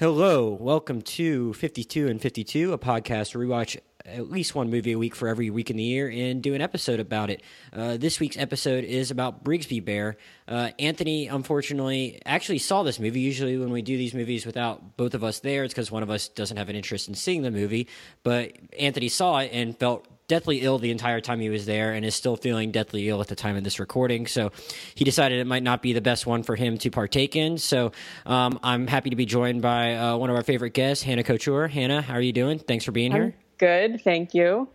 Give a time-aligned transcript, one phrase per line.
[0.00, 4.92] Hello, welcome to 52 and 52, a podcast where we watch at least one movie
[4.92, 7.42] a week for every week in the year and do an episode about it.
[7.72, 10.16] Uh, this week's episode is about Brigsby Bear.
[10.48, 13.20] Uh, Anthony, unfortunately, actually saw this movie.
[13.20, 16.10] Usually, when we do these movies without both of us there, it's because one of
[16.10, 17.88] us doesn't have an interest in seeing the movie.
[18.22, 22.04] But Anthony saw it and felt deathly ill the entire time he was there and
[22.04, 24.28] is still feeling deathly ill at the time of this recording.
[24.28, 24.52] So
[24.94, 27.58] he decided it might not be the best one for him to partake in.
[27.58, 27.90] So
[28.26, 31.66] um, I'm happy to be joined by uh, one of our favorite guests, Hannah Couture.
[31.66, 32.60] Hannah, how are you doing?
[32.60, 33.34] Thanks for being I'm here.
[33.60, 34.68] Good, thank you.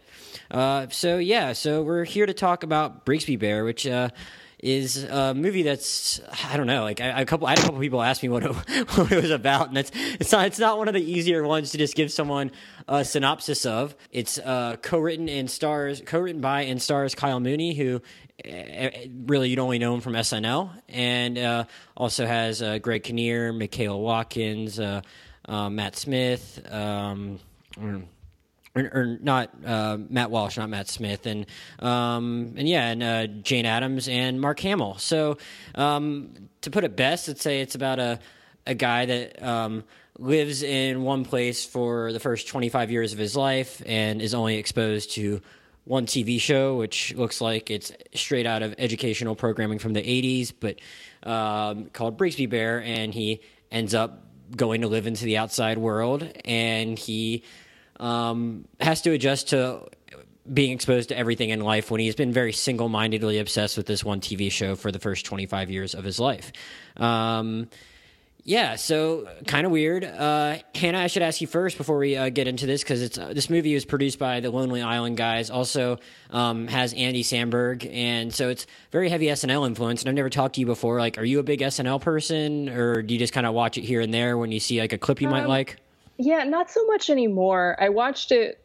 [0.52, 4.10] Uh, so yeah, so we're here to talk about Brigsby Bear, which uh,
[4.60, 6.22] is a movie that's
[6.52, 6.84] I don't know.
[6.84, 8.52] Like I, a couple, I had a couple people ask me what it,
[8.96, 11.72] what it was about, and it's it's not it's not one of the easier ones
[11.72, 12.52] to just give someone
[12.88, 13.96] a synopsis of.
[14.12, 18.04] It's uh, co-written and stars co-written by and stars Kyle Mooney, who
[18.48, 18.90] uh,
[19.26, 21.64] really you'd only know him from SNL, and uh,
[21.98, 25.02] also has uh, Greg Kinnear, Michaela Watkins, uh,
[25.50, 26.62] uh, Matt Smith.
[26.72, 27.40] Um,
[28.76, 31.46] or, or not uh, Matt Walsh, not Matt Smith, and
[31.80, 34.98] um, and yeah, and uh, Jane Adams and Mark Hamill.
[34.98, 35.38] So
[35.76, 38.20] um, to put it best, let's say it's about a
[38.68, 39.84] a guy that um,
[40.18, 44.58] lives in one place for the first 25 years of his life and is only
[44.58, 45.42] exposed to
[45.84, 50.52] one TV show, which looks like it's straight out of educational programming from the 80s,
[50.60, 50.78] but
[51.30, 54.24] um, called Brigsby Bear, and he ends up
[54.56, 57.44] going to live into the outside world, and he
[58.00, 59.88] um, has to adjust to
[60.52, 64.04] being exposed to everything in life when he's been very single mindedly obsessed with this
[64.04, 66.52] one TV show for the first 25 years of his life.
[66.98, 67.68] Um,
[68.48, 70.04] yeah, so kind of weird.
[70.04, 73.18] Uh, Hannah, I should ask you first before we uh, get into this because it's
[73.18, 75.50] uh, this movie was produced by the Lonely Island guys.
[75.50, 75.98] Also
[76.30, 80.04] um, has Andy Samberg, and so it's very heavy SNL influence.
[80.04, 81.00] And I've never talked to you before.
[81.00, 83.84] Like, are you a big SNL person, or do you just kind of watch it
[83.84, 85.78] here and there when you see like a clip you um, might like?
[86.18, 87.76] Yeah, not so much anymore.
[87.80, 88.62] I watched it.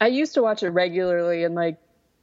[0.00, 1.78] I used to watch it regularly in like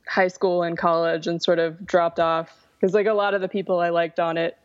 [0.07, 3.47] high school and college, and sort of dropped off because like a lot of the
[3.47, 4.57] people I liked on it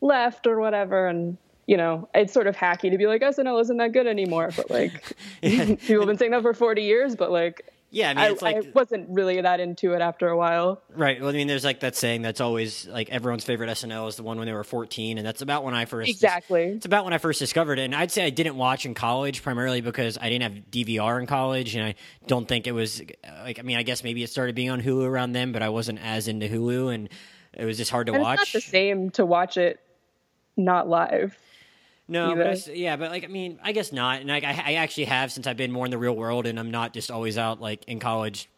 [0.00, 3.60] left or whatever, and you know, it's sort of hacky to be like oh, SNL
[3.60, 5.64] isn't that good anymore, but like yeah.
[5.74, 8.56] people have been saying that for 40 years, but like yeah, I mean, it's like
[8.56, 10.82] I wasn't really that into it after a while.
[10.94, 11.20] Right.
[11.20, 14.22] Well, I mean, there's like that saying that's always like everyone's favorite SNL is the
[14.22, 16.64] one when they were 14, and that's about when I first exactly.
[16.64, 19.42] It's about when I first discovered it, and I'd say I didn't watch in college
[19.42, 21.94] primarily because I didn't have DVR in college, and I
[22.26, 23.00] don't think it was
[23.44, 25.70] like I mean, I guess maybe it started being on Hulu around then, but I
[25.70, 27.08] wasn't as into Hulu, and
[27.54, 28.42] it was just hard to and watch.
[28.42, 29.80] It's not the same to watch it
[30.58, 31.38] not live.
[32.08, 34.20] No, but yeah, but like I mean, I guess not.
[34.22, 36.70] And I, I actually have since I've been more in the real world, and I'm
[36.70, 38.48] not just always out like in college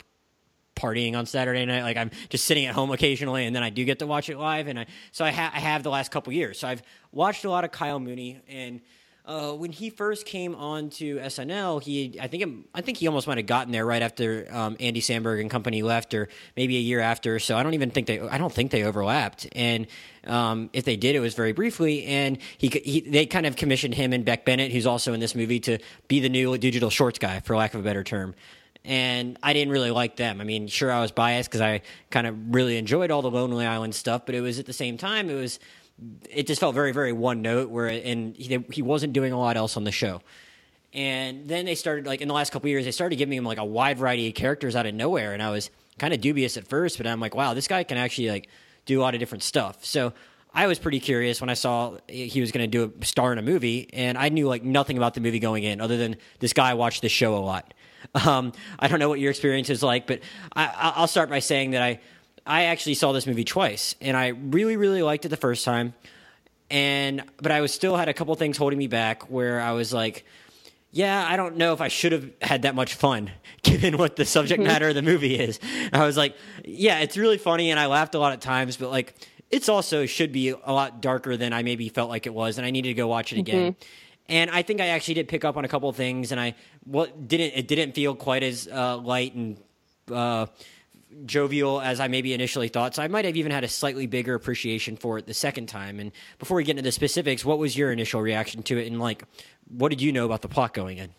[0.77, 1.83] partying on Saturday night.
[1.83, 4.39] Like I'm just sitting at home occasionally, and then I do get to watch it
[4.39, 4.69] live.
[4.69, 6.61] And I so I, ha- I have the last couple years.
[6.61, 8.81] So I've watched a lot of Kyle Mooney, and
[9.27, 13.07] uh, when he first came on to SNL, he I think it, I think he
[13.07, 16.77] almost might have gotten there right after um, Andy Samberg and company left, or maybe
[16.77, 17.39] a year after.
[17.39, 19.47] So I don't even think they I don't think they overlapped.
[19.53, 19.87] And
[20.27, 22.05] um, if they did, it was very briefly.
[22.05, 25.35] And he, he they kind of commissioned him and Beck Bennett, who's also in this
[25.35, 28.35] movie, to be the new digital shorts guy, for lack of a better term
[28.85, 30.41] and I didn't really like them.
[30.41, 33.67] I mean, sure, I was biased because I kind of really enjoyed all the Lonely
[33.67, 35.61] Island stuff, but it was at the same time, it was
[36.29, 37.71] it just felt very, very one note.
[37.71, 40.23] Where and he he wasn't doing a lot else on the show.
[40.93, 43.59] And then they started like in the last couple years, they started giving him like
[43.59, 46.67] a wide variety of characters out of nowhere, and I was kind of dubious at
[46.67, 48.49] first, but I'm like, wow, this guy can actually like
[48.87, 49.85] do a lot of different stuff.
[49.85, 50.13] So
[50.53, 53.39] I was pretty curious when I saw he was going to do a star in
[53.39, 56.53] a movie, and I knew like nothing about the movie going in, other than this
[56.53, 57.75] guy watched the show a lot.
[58.15, 60.21] Um, I don't know what your experience is like, but
[60.57, 62.01] I, I'll start by saying that I
[62.51, 65.95] I actually saw this movie twice, and I really really liked it the first time,
[66.69, 69.93] and but I was still had a couple things holding me back where I was
[69.93, 70.25] like.
[70.93, 73.31] Yeah, I don't know if I should have had that much fun
[73.63, 75.61] given what the subject matter of the movie is.
[75.93, 76.35] I was like,
[76.65, 79.15] yeah, it's really funny and I laughed a lot at times, but like
[79.51, 82.67] it's also should be a lot darker than I maybe felt like it was, and
[82.67, 83.73] I needed to go watch it again.
[83.73, 83.85] Mm-hmm.
[84.31, 86.57] And I think I actually did pick up on a couple of things, and I
[86.85, 89.59] what didn't it didn't feel quite as uh, light and
[90.11, 90.47] uh,
[91.27, 92.95] jovial as I maybe initially thought.
[92.95, 96.01] So I might have even had a slightly bigger appreciation for it the second time.
[96.01, 99.01] And before we get into the specifics, what was your initial reaction to it, and
[99.01, 99.25] like,
[99.69, 101.11] what did you know about the plot going in?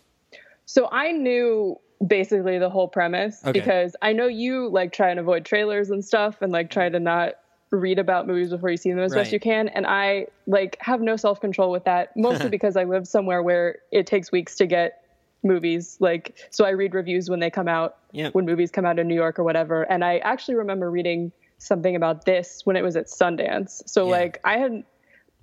[0.66, 3.52] So I knew basically the whole premise okay.
[3.52, 7.00] because I know you like try and avoid trailers and stuff, and like try to
[7.00, 7.34] not
[7.70, 9.20] read about movies before you see them as right.
[9.20, 13.08] best you can and i like have no self-control with that mostly because i live
[13.08, 15.01] somewhere where it takes weeks to get
[15.42, 17.96] movies like so i read reviews when they come out
[18.32, 21.96] when movies come out in new york or whatever and i actually remember reading something
[21.96, 24.10] about this when it was at sundance so yeah.
[24.10, 24.84] like i had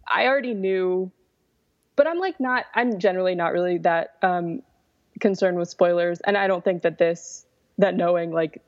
[0.07, 1.11] i already knew
[1.99, 2.63] but I'm like not.
[2.75, 4.61] I'm generally not really that um,
[5.19, 7.45] concerned with spoilers, and I don't think that this
[7.77, 8.61] that knowing like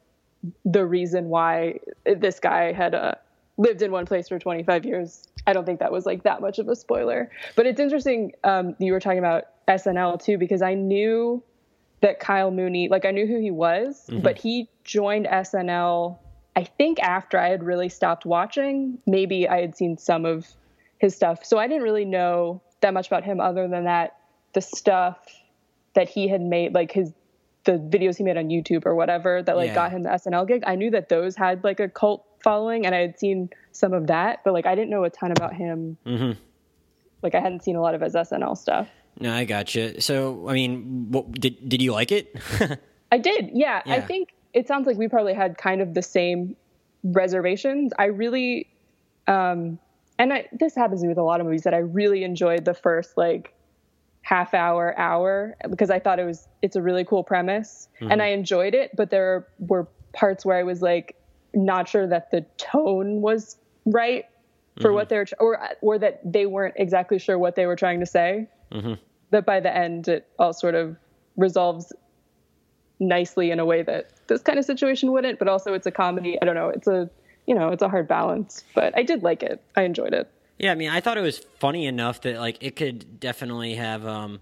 [0.65, 3.13] the reason why this guy had uh,
[3.55, 5.29] lived in one place for 25 years.
[5.47, 7.31] I don't think that was like that much of a spoiler.
[7.55, 8.33] But it's interesting.
[8.43, 9.45] Um, you were talking about
[9.77, 11.43] SNL too, because I knew
[12.01, 14.21] that Kyle Mooney, like I knew who he was, mm-hmm.
[14.21, 16.17] but he joined SNL.
[16.55, 20.47] I think after I had really stopped watching, maybe I had seen some of
[20.97, 21.45] his stuff.
[21.45, 24.17] So I didn't really know that much about him other than that
[24.53, 25.17] the stuff
[25.93, 27.13] that he had made, like his
[27.63, 29.75] the videos he made on YouTube or whatever that like yeah.
[29.75, 30.63] got him the SNL gig.
[30.65, 34.07] I knew that those had like a cult following and I had seen some of
[34.07, 35.97] that, but like I didn't know a ton about him.
[36.05, 36.39] Mm-hmm.
[37.21, 38.87] Like I hadn't seen a lot of his SNL stuff.
[39.19, 40.01] No, I gotcha.
[40.01, 42.35] So, I mean, what, did did you like it?
[43.11, 43.51] I did.
[43.53, 46.55] Yeah, yeah, I think it sounds like we probably had kind of the same
[47.03, 47.93] reservations.
[47.97, 48.67] I really,
[49.27, 49.79] um,
[50.17, 52.65] and I, this happens to me with a lot of movies that I really enjoyed
[52.65, 53.53] the first like
[54.23, 58.11] half hour hour because I thought it was it's a really cool premise mm-hmm.
[58.11, 61.15] and I enjoyed it but there were parts where I was like
[61.53, 64.25] not sure that the tone was right
[64.77, 64.95] for mm-hmm.
[64.95, 68.47] what they're or or that they weren't exactly sure what they were trying to say
[68.71, 68.93] mm-hmm.
[69.31, 70.95] that by the end it all sort of
[71.35, 71.91] resolves
[72.99, 76.37] nicely in a way that this kind of situation wouldn't but also it's a comedy
[76.41, 77.09] I don't know it's a
[77.47, 80.31] you know it's a hard balance but I did like it I enjoyed it
[80.61, 84.05] yeah, I mean, I thought it was funny enough that like it could definitely have.
[84.05, 84.39] um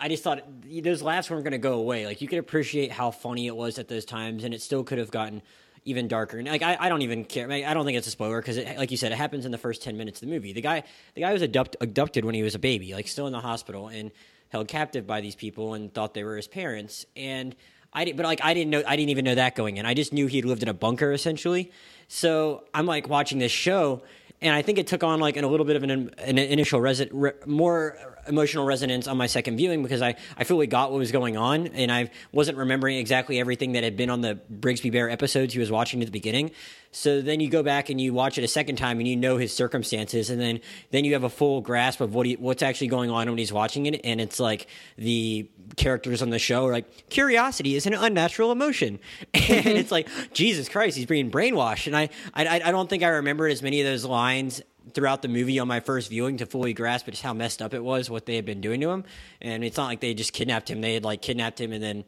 [0.00, 0.42] I just thought
[0.82, 2.06] those laughs weren't going to go away.
[2.06, 4.98] Like you could appreciate how funny it was at those times, and it still could
[4.98, 5.42] have gotten
[5.88, 6.38] even darker.
[6.38, 7.50] And like I, I don't even care.
[7.50, 9.82] I don't think it's a spoiler because, like you said, it happens in the first
[9.82, 10.52] ten minutes of the movie.
[10.52, 13.32] The guy, the guy was abduct, abducted when he was a baby, like still in
[13.32, 14.10] the hospital and
[14.50, 17.06] held captive by these people, and thought they were his parents.
[17.16, 17.56] And
[17.92, 19.86] I didn't, but like I didn't know, I didn't even know that going in.
[19.86, 21.72] I just knew he had lived in a bunker essentially.
[22.08, 24.02] So I'm like watching this show,
[24.40, 26.80] and I think it took on like an, a little bit of an, an initial
[26.80, 27.96] resi- re- more
[28.28, 31.68] emotional resonance on my second viewing because I, I fully got what was going on
[31.68, 35.60] and I wasn't remembering exactly everything that had been on the Brigsby Bear episodes he
[35.60, 36.52] was watching at the beginning.
[36.90, 39.36] So then you go back and you watch it a second time and you know
[39.36, 42.88] his circumstances and then then you have a full grasp of what he, what's actually
[42.88, 46.72] going on when he's watching it and it's like the characters on the show are
[46.72, 48.98] like curiosity is an unnatural emotion
[49.34, 53.08] and it's like Jesus Christ he's being brainwashed and I I I don't think I
[53.08, 54.62] remembered as many of those lines
[54.94, 57.82] throughout the movie on my first viewing to fully grasp just how messed up it
[57.82, 59.04] was what they had been doing to him.
[59.40, 62.04] And it's not like they just kidnapped him; they had like kidnapped him and then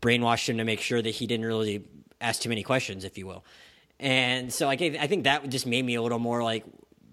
[0.00, 1.84] brainwashed him to make sure that he didn't really
[2.20, 3.44] ask too many questions, if you will.
[4.02, 6.64] And so, like, I think that just made me a little more like,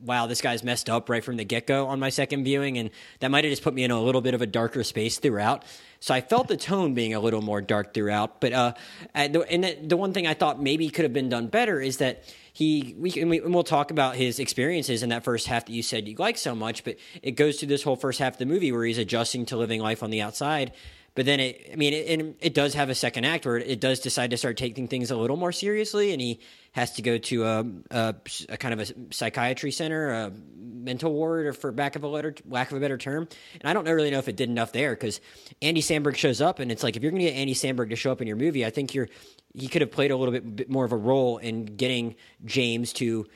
[0.04, 2.90] wow, this guy's messed up right from the get go on my second viewing, and
[3.20, 5.66] that might have just put me in a little bit of a darker space throughout.
[6.00, 8.42] So I felt the tone being a little more dark throughout.
[8.42, 8.74] But uh,
[9.14, 12.24] and the, the one thing I thought maybe could have been done better is that
[12.54, 15.74] he we and, we and we'll talk about his experiences in that first half that
[15.74, 18.40] you said you like so much, but it goes through this whole first half of
[18.40, 20.72] the movie where he's adjusting to living life on the outside.
[21.20, 24.00] But then it, I mean, it, it does have a second act where it does
[24.00, 26.40] decide to start taking things a little more seriously, and he
[26.72, 28.16] has to go to a, a,
[28.48, 32.34] a kind of a psychiatry center, a mental ward, or for lack of a letter,
[32.48, 33.28] lack of a better term.
[33.60, 35.20] And I don't really know if it did enough there because
[35.62, 37.98] Andy Samberg shows up, and it's like if you're going to get Andy Samberg to
[37.98, 39.10] show up in your movie, I think you're
[39.54, 42.94] he could have played a little bit, bit more of a role in getting James
[42.94, 43.28] to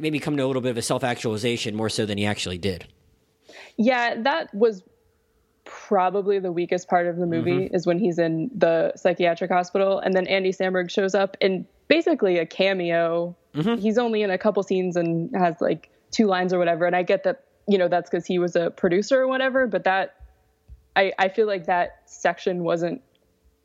[0.00, 2.58] maybe come to a little bit of a self actualization more so than he actually
[2.58, 2.86] did.
[3.76, 4.84] Yeah, that was
[5.66, 7.74] probably the weakest part of the movie mm-hmm.
[7.74, 12.38] is when he's in the psychiatric hospital and then Andy Samberg shows up in basically
[12.38, 13.36] a cameo.
[13.54, 13.80] Mm-hmm.
[13.80, 16.86] He's only in a couple scenes and has like two lines or whatever.
[16.86, 19.84] And I get that, you know, that's because he was a producer or whatever, but
[19.84, 20.16] that
[20.94, 23.02] I, I feel like that section wasn't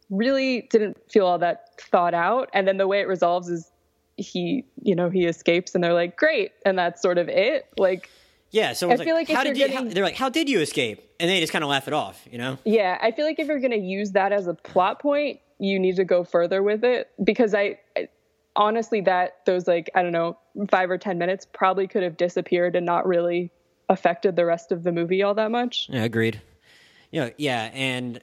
[0.09, 2.49] really didn't feel all that thought out.
[2.53, 3.71] And then the way it resolves is
[4.17, 6.51] he, you know, he escapes and they're like, great.
[6.65, 7.67] And that's sort of it.
[7.77, 8.09] Like,
[8.51, 8.73] yeah.
[8.73, 10.59] So I feel like, like how did you, getting, how, they're like, how did you
[10.59, 11.01] escape?
[11.19, 12.57] And they just kind of laugh it off, you know?
[12.65, 12.97] Yeah.
[13.01, 15.95] I feel like if you're going to use that as a plot point, you need
[15.95, 18.09] to go further with it because I, I
[18.55, 20.37] honestly, that those like, I don't know,
[20.69, 23.51] five or 10 minutes probably could have disappeared and not really
[23.87, 25.87] affected the rest of the movie all that much.
[25.89, 26.03] Yeah.
[26.03, 26.41] Agreed.
[27.11, 27.69] You know, yeah.
[27.73, 28.21] And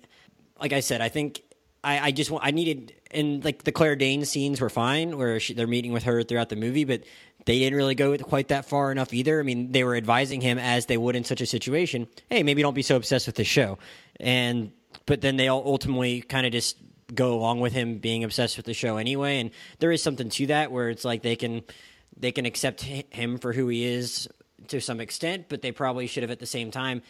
[0.61, 1.43] like I said, I think
[1.85, 5.41] I, I just want I needed and like the Claire Danes scenes were fine where
[5.41, 7.05] she, they're meeting with her throughout the movie, but
[7.49, 9.41] they didn't really go quite that far enough either.
[9.41, 12.07] I mean, they were advising him as they would in such a situation.
[12.29, 13.79] Hey, maybe don't be so obsessed with the show,
[14.21, 14.71] and
[15.07, 16.77] but then they all ultimately kind of just
[17.15, 19.41] go along with him being obsessed with the show anyway.
[19.41, 21.63] And there is something to that where it's like they can
[22.19, 24.29] they can accept him for who he is
[24.67, 27.01] to some extent, but they probably should have at the same time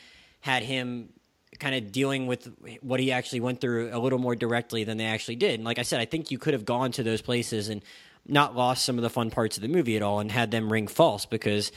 [0.41, 1.09] had him
[1.59, 2.49] kind of dealing with
[2.81, 5.55] what he actually went through a little more directly than they actually did.
[5.55, 7.83] And like I said, I think you could have gone to those places and
[8.29, 10.73] not lost some of the fun parts of the movie at all and had them
[10.73, 11.73] ring false because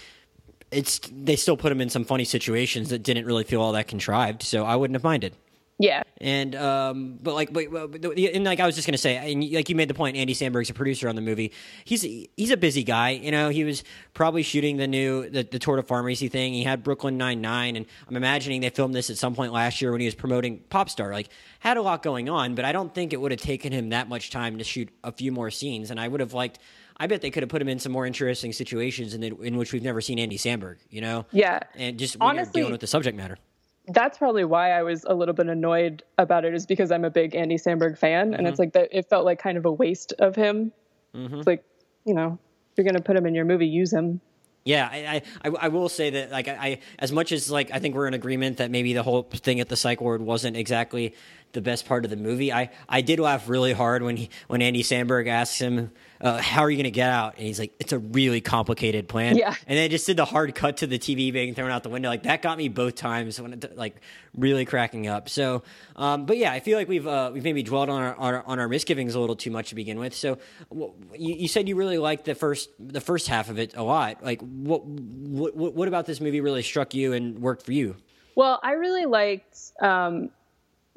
[0.71, 3.87] it's they still put him in some funny situations that didn't really feel all that
[3.87, 4.43] contrived.
[4.43, 5.35] So I wouldn't have minded.
[5.79, 6.03] Yeah.
[6.19, 9.67] And um, but like, but, but, and like I was just gonna say, and like
[9.67, 11.51] you made the point, Andy Samberg's a producer on the movie.
[11.85, 13.11] He's he's a busy guy.
[13.11, 16.53] You know, he was probably shooting the new the, the Tour de Pharmacy thing.
[16.53, 19.81] He had Brooklyn Nine Nine, and I'm imagining they filmed this at some point last
[19.81, 21.11] year when he was promoting Popstar.
[21.11, 23.89] Like, had a lot going on, but I don't think it would have taken him
[23.89, 25.89] that much time to shoot a few more scenes.
[25.89, 26.59] And I would have liked.
[26.97, 29.57] I bet they could have put him in some more interesting situations in, the, in
[29.57, 30.75] which we've never seen Andy Samberg.
[30.91, 31.25] You know?
[31.31, 31.61] Yeah.
[31.73, 33.39] And just honestly dealing with the subject matter
[33.87, 37.09] that's probably why I was a little bit annoyed about it is because I'm a
[37.09, 38.33] big Andy Samberg fan mm-hmm.
[38.35, 38.61] and it's mm-hmm.
[38.61, 40.71] like that it felt like kind of a waste of him.
[41.15, 41.35] Mm-hmm.
[41.35, 41.63] It's like,
[42.05, 42.37] you know,
[42.71, 44.21] if you're going to put him in your movie, use him.
[44.63, 47.95] Yeah, I, I, I will say that like I, as much as like I think
[47.95, 51.15] we're in agreement that maybe the whole thing at the psych ward wasn't exactly
[51.53, 52.53] the best part of the movie.
[52.53, 55.91] I, I did laugh really hard when he when Andy Samberg asks him
[56.21, 57.37] uh, how are you going to get out?
[57.37, 59.35] And he's like, it's a really complicated plan.
[59.37, 59.55] Yeah.
[59.65, 62.09] And then just did the hard cut to the TV being thrown out the window.
[62.09, 64.01] Like that got me both times when it, like
[64.35, 65.29] really cracking up.
[65.29, 65.63] So,
[65.95, 68.43] um, but yeah, I feel like we've uh, we've maybe dwelled on our, on our,
[68.45, 70.13] on our misgivings a little too much to begin with.
[70.13, 70.37] So,
[70.71, 74.23] you, you, said you really liked the first the first half of it a lot.
[74.23, 77.95] Like, what what what about this movie really struck you and worked for you?
[78.35, 80.29] Well, I really liked um,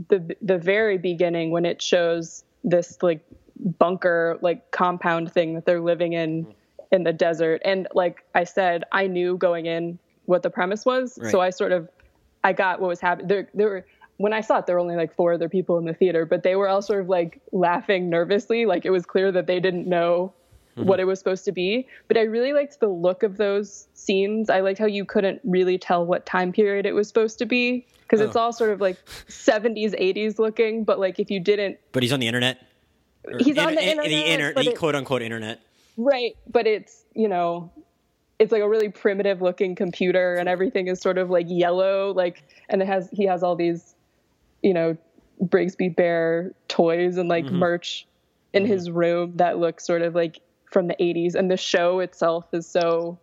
[0.09, 3.25] the the very beginning when it shows this like
[3.57, 6.53] bunker like compound thing that they're living in
[6.91, 7.63] in the desert.
[7.65, 11.19] And like i said i knew going in what the premise was.
[11.21, 11.31] Right.
[11.31, 11.89] so i sort of
[12.43, 13.29] i got what was happening.
[13.29, 15.85] There there were when i saw it there were only like four other people in
[15.85, 18.67] the theater but they were all sort of like laughing nervously.
[18.67, 20.33] Like it was clear that they didn't know
[20.77, 20.89] mm-hmm.
[20.89, 21.89] what it was supposed to be.
[22.09, 24.51] But i really liked the look of those scenes.
[24.51, 27.87] I liked how you couldn't really tell what time period it was supposed to be
[28.03, 28.25] because oh.
[28.25, 30.85] it's all sort of like 70s 80s looking.
[30.85, 32.59] But like if you didn't but he's on the internet
[33.39, 35.61] he's on the internet, the, inter- the it, quote unquote internet.
[35.97, 37.71] Right, but it's you know,
[38.39, 42.43] it's like a really primitive looking computer, and everything is sort of like yellow, like,
[42.69, 43.95] and it has he has all these,
[44.63, 44.97] you know,
[45.43, 47.57] Brigsby Bear toys and like mm-hmm.
[47.57, 48.07] merch
[48.53, 48.73] in mm-hmm.
[48.73, 50.41] his room that looks sort of like
[50.71, 53.19] from the 80s, and the show itself is so,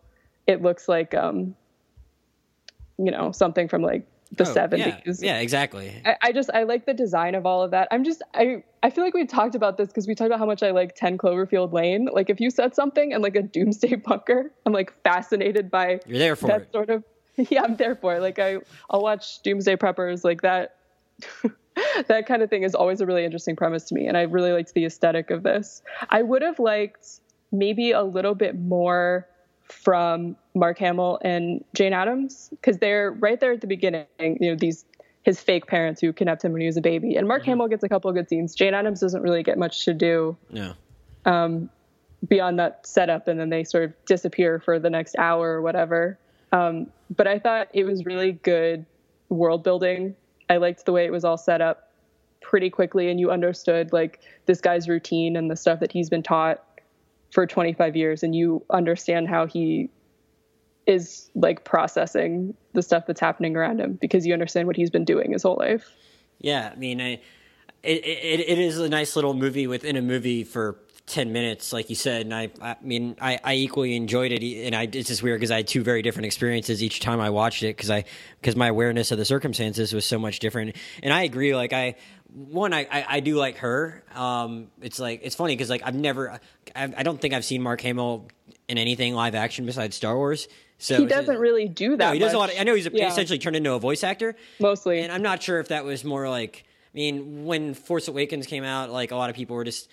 [0.48, 1.56] it looks like um,
[2.98, 5.22] you know, something from like the oh, 70s.
[5.22, 6.02] Yeah, yeah exactly.
[6.06, 7.88] I, I, just I like the design of all of that.
[7.92, 10.46] I'm just I I feel like we talked about this because we talked about how
[10.46, 12.08] much I like 10 Cloverfield Lane.
[12.12, 16.20] Like if you said something and like a doomsday bunker, I'm like fascinated by You're
[16.20, 16.72] there for that it.
[16.72, 17.04] sort of
[17.50, 18.22] yeah, I'm there for it.
[18.22, 18.58] Like I
[18.90, 20.78] I'll watch Doomsday Preppers like that
[22.08, 24.52] that kind of thing is always a really interesting premise to me and I really
[24.52, 25.82] liked the aesthetic of this.
[26.10, 27.20] I would have liked
[27.52, 29.28] maybe a little bit more
[29.72, 34.06] from Mark Hamill and Jane Adams because they're right there at the beginning.
[34.20, 34.86] You know, these
[35.24, 37.16] his fake parents who kidnapped him when he was a baby.
[37.16, 37.52] And Mark mm-hmm.
[37.52, 38.56] Hamill gets a couple of good scenes.
[38.56, 40.36] Jane Adams doesn't really get much to do.
[40.50, 40.74] Yeah.
[41.26, 41.70] Um,
[42.28, 46.20] beyond that setup, and then they sort of disappear for the next hour or whatever.
[46.52, 48.86] Um, but I thought it was really good
[49.30, 50.16] world building.
[50.50, 51.92] I liked the way it was all set up
[52.42, 56.24] pretty quickly, and you understood like this guy's routine and the stuff that he's been
[56.24, 56.64] taught
[57.32, 59.90] for 25 years and you understand how he
[60.86, 65.06] is like processing the stuff that's happening around him because you understand what he's been
[65.06, 65.90] doing his whole life.
[66.40, 67.22] Yeah, I mean, I,
[67.84, 70.78] it, it, it is a nice little movie within a movie for
[71.08, 72.22] 10 minutes, like you said.
[72.22, 74.44] And I, I mean, I, I equally enjoyed it.
[74.66, 77.30] And I, it's just weird because I had two very different experiences each time I
[77.30, 78.06] watched it because I,
[78.40, 80.76] because my awareness of the circumstances was so much different.
[81.04, 81.56] And I agree.
[81.56, 81.96] Like, I,
[82.34, 84.04] one, I, I, I do like her.
[84.16, 86.40] Um, it's like, it's funny because, like, I've never,
[86.76, 88.28] I, I don't think I've seen Mark Hamill
[88.70, 90.48] in anything live action besides Star Wars.
[90.82, 92.08] So he doesn't really do that.
[92.08, 92.36] No, he does much.
[92.36, 92.54] a lot.
[92.54, 93.08] Of, I know he's yeah.
[93.08, 96.28] essentially turned into a voice actor mostly, and I'm not sure if that was more
[96.28, 96.66] like.
[96.94, 99.90] I mean, when Force Awakens came out, like a lot of people were just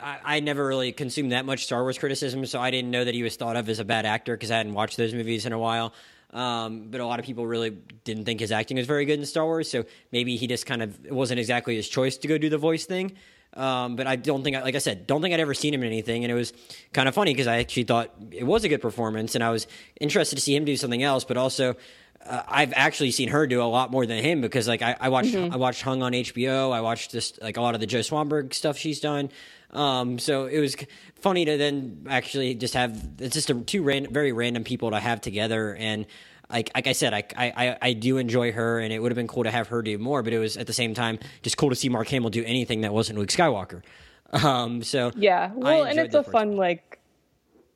[0.00, 3.14] I, I, never really consumed that much Star Wars criticism, so I didn't know that
[3.14, 5.52] he was thought of as a bad actor because I hadn't watched those movies in
[5.52, 5.92] a while.
[6.32, 7.70] Um, but a lot of people really
[8.04, 10.82] didn't think his acting was very good in Star Wars, so maybe he just kind
[10.82, 13.12] of it wasn't exactly his choice to go do the voice thing.
[13.54, 15.82] Um, but I don't think, I, like I said, don't think I'd ever seen him
[15.82, 16.52] in anything, and it was
[16.92, 19.66] kind of funny because I actually thought it was a good performance, and I was
[19.98, 21.76] interested to see him do something else, but also.
[22.24, 25.10] Uh, I've actually seen her do a lot more than him because like I, I
[25.10, 25.52] watched mm-hmm.
[25.52, 26.72] I watched Hung on HBO.
[26.72, 29.30] I watched just like a lot of the Joe Swanberg stuff she's done.
[29.70, 30.76] Um, so it was
[31.16, 35.20] funny to then actually just have it's just a, two very random people to have
[35.20, 36.06] together and.
[36.48, 39.26] Like, like I said, I, I, I do enjoy her, and it would have been
[39.26, 40.22] cool to have her do more.
[40.22, 42.82] But it was at the same time just cool to see Mark Hamill do anything
[42.82, 43.82] that wasn't Luke Skywalker.
[44.32, 46.56] Um, so yeah, well, and it's a fun time.
[46.56, 47.00] like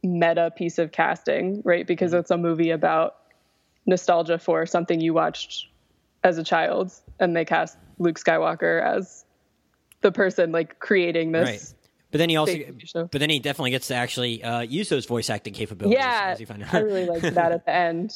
[0.03, 1.87] meta piece of casting, right?
[1.87, 2.21] Because mm-hmm.
[2.21, 3.17] it's a movie about
[3.87, 5.69] nostalgia for something you watched
[6.23, 9.25] as a child, and they cast Luke Skywalker as
[10.01, 11.75] the person like creating this
[12.11, 12.57] But then he also,
[12.93, 15.99] but then he definitely gets to actually uh, use those voice acting capabilities.
[15.99, 16.37] Yeah,
[16.73, 18.15] I really liked that at the end.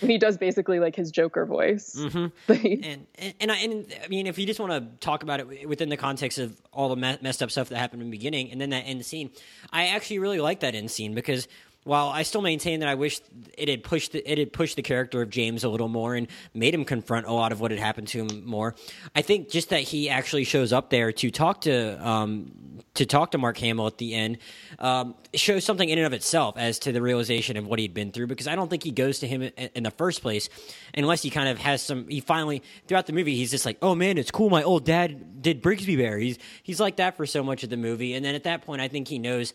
[0.00, 1.96] he does basically like his Joker voice.
[1.96, 2.52] Mm-hmm.
[2.84, 5.68] and, and and I, and I mean, if you just want to talk about it
[5.68, 8.60] within the context of all the messed up stuff that happened in the beginning, and
[8.60, 9.30] then that end scene,
[9.70, 11.48] I actually really like that end scene because
[11.84, 13.20] while I still maintain that I wish
[13.58, 16.28] it had pushed the, it had pushed the character of James a little more and
[16.54, 18.74] made him confront a lot of what had happened to him more.
[19.16, 22.52] I think just that he actually shows up there to talk to um,
[22.94, 24.38] to talk to Mark Hamill at the end
[24.78, 28.12] um, shows something in and of itself as to the realization of what he'd been
[28.12, 28.28] through.
[28.28, 30.48] Because I don't think he goes to him in, in the first place
[30.94, 32.06] unless he kind of has some.
[32.08, 34.50] He finally throughout the movie he's just like, oh man, it's cool.
[34.50, 36.18] My old dad did Brigsby Bear.
[36.18, 38.80] He's he's like that for so much of the movie, and then at that point,
[38.80, 39.52] I think he knows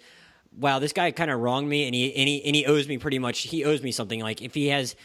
[0.57, 2.97] wow, this guy kind of wronged me, and he and he and he owes me
[2.97, 3.39] pretty much.
[3.39, 4.19] He owes me something.
[4.19, 4.95] Like if he has,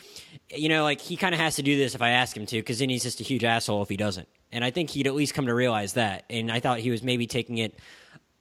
[0.55, 2.57] you know, like he kind of has to do this if I ask him to,
[2.57, 4.29] because then he's just a huge asshole if he doesn't.
[4.51, 6.25] And I think he'd at least come to realize that.
[6.29, 7.79] And I thought he was maybe taking it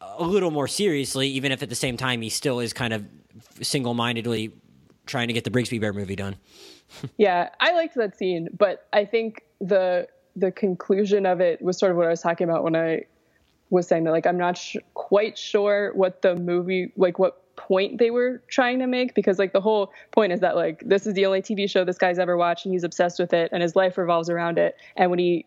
[0.01, 3.05] a little more seriously, even if at the same time he still is kind of
[3.61, 4.51] single mindedly
[5.05, 6.35] trying to get the Brigsby Bear movie done.
[7.17, 11.91] yeah, I liked that scene, but I think the the conclusion of it was sort
[11.91, 13.03] of what I was talking about when I
[13.71, 17.97] was saying that like I'm not sh- quite sure what the movie like what point
[17.97, 21.13] they were trying to make because like the whole point is that like this is
[21.13, 23.75] the only TV show this guy's ever watched and he's obsessed with it and his
[23.75, 24.75] life revolves around it.
[24.95, 25.45] And when he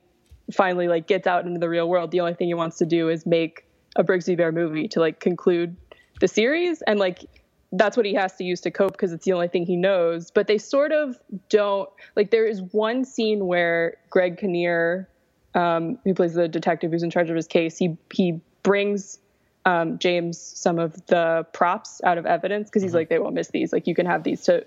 [0.52, 3.08] finally like gets out into the real world the only thing he wants to do
[3.08, 3.64] is make
[3.96, 5.76] a Brigsby Bear movie to like conclude
[6.20, 6.82] the series.
[6.82, 7.24] And like
[7.72, 10.30] that's what he has to use to cope because it's the only thing he knows.
[10.30, 15.08] But they sort of don't like there is one scene where Greg Kinnear
[15.54, 19.18] um, who plays the detective who's in charge of his case, he he brings
[19.64, 22.98] um, James some of the props out of evidence because he's mm-hmm.
[22.98, 23.72] like, they won't miss these.
[23.72, 24.64] Like you can have these to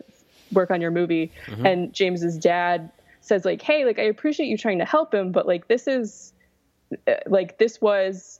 [0.51, 1.31] work on your movie.
[1.47, 1.65] Mm-hmm.
[1.65, 2.91] And James's dad
[3.21, 6.33] says like, hey, like I appreciate you trying to help him, but like this is
[7.07, 8.39] uh, like this was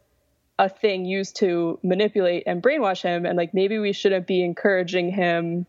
[0.60, 5.12] a thing used to manipulate and brainwash him, and like maybe we shouldn't be encouraging
[5.12, 5.66] him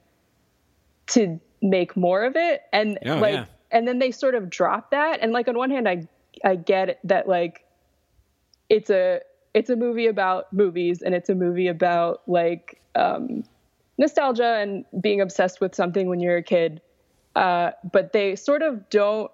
[1.08, 2.62] to make more of it.
[2.72, 3.44] And oh, like, yeah.
[3.70, 5.20] and then they sort of drop that.
[5.20, 6.06] And like on one hand, I
[6.44, 7.64] I get that like
[8.68, 9.20] it's a
[9.54, 13.44] it's a movie about movies and it's a movie about like um,
[13.96, 16.80] nostalgia and being obsessed with something when you're a kid.
[17.34, 19.30] Uh, but they sort of don't.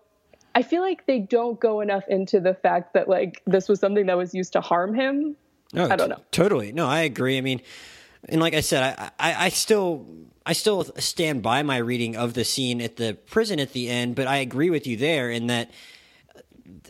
[0.55, 4.07] I feel like they don't go enough into the fact that like this was something
[4.07, 5.37] that was used to harm him.
[5.73, 6.17] No, I don't know.
[6.17, 6.73] T- totally.
[6.73, 7.37] No, I agree.
[7.39, 7.61] I mean,
[8.29, 10.07] and like I said, I, I, I still
[10.47, 14.15] I still stand by my reading of the scene at the prison at the end,
[14.15, 15.71] but I agree with you there in that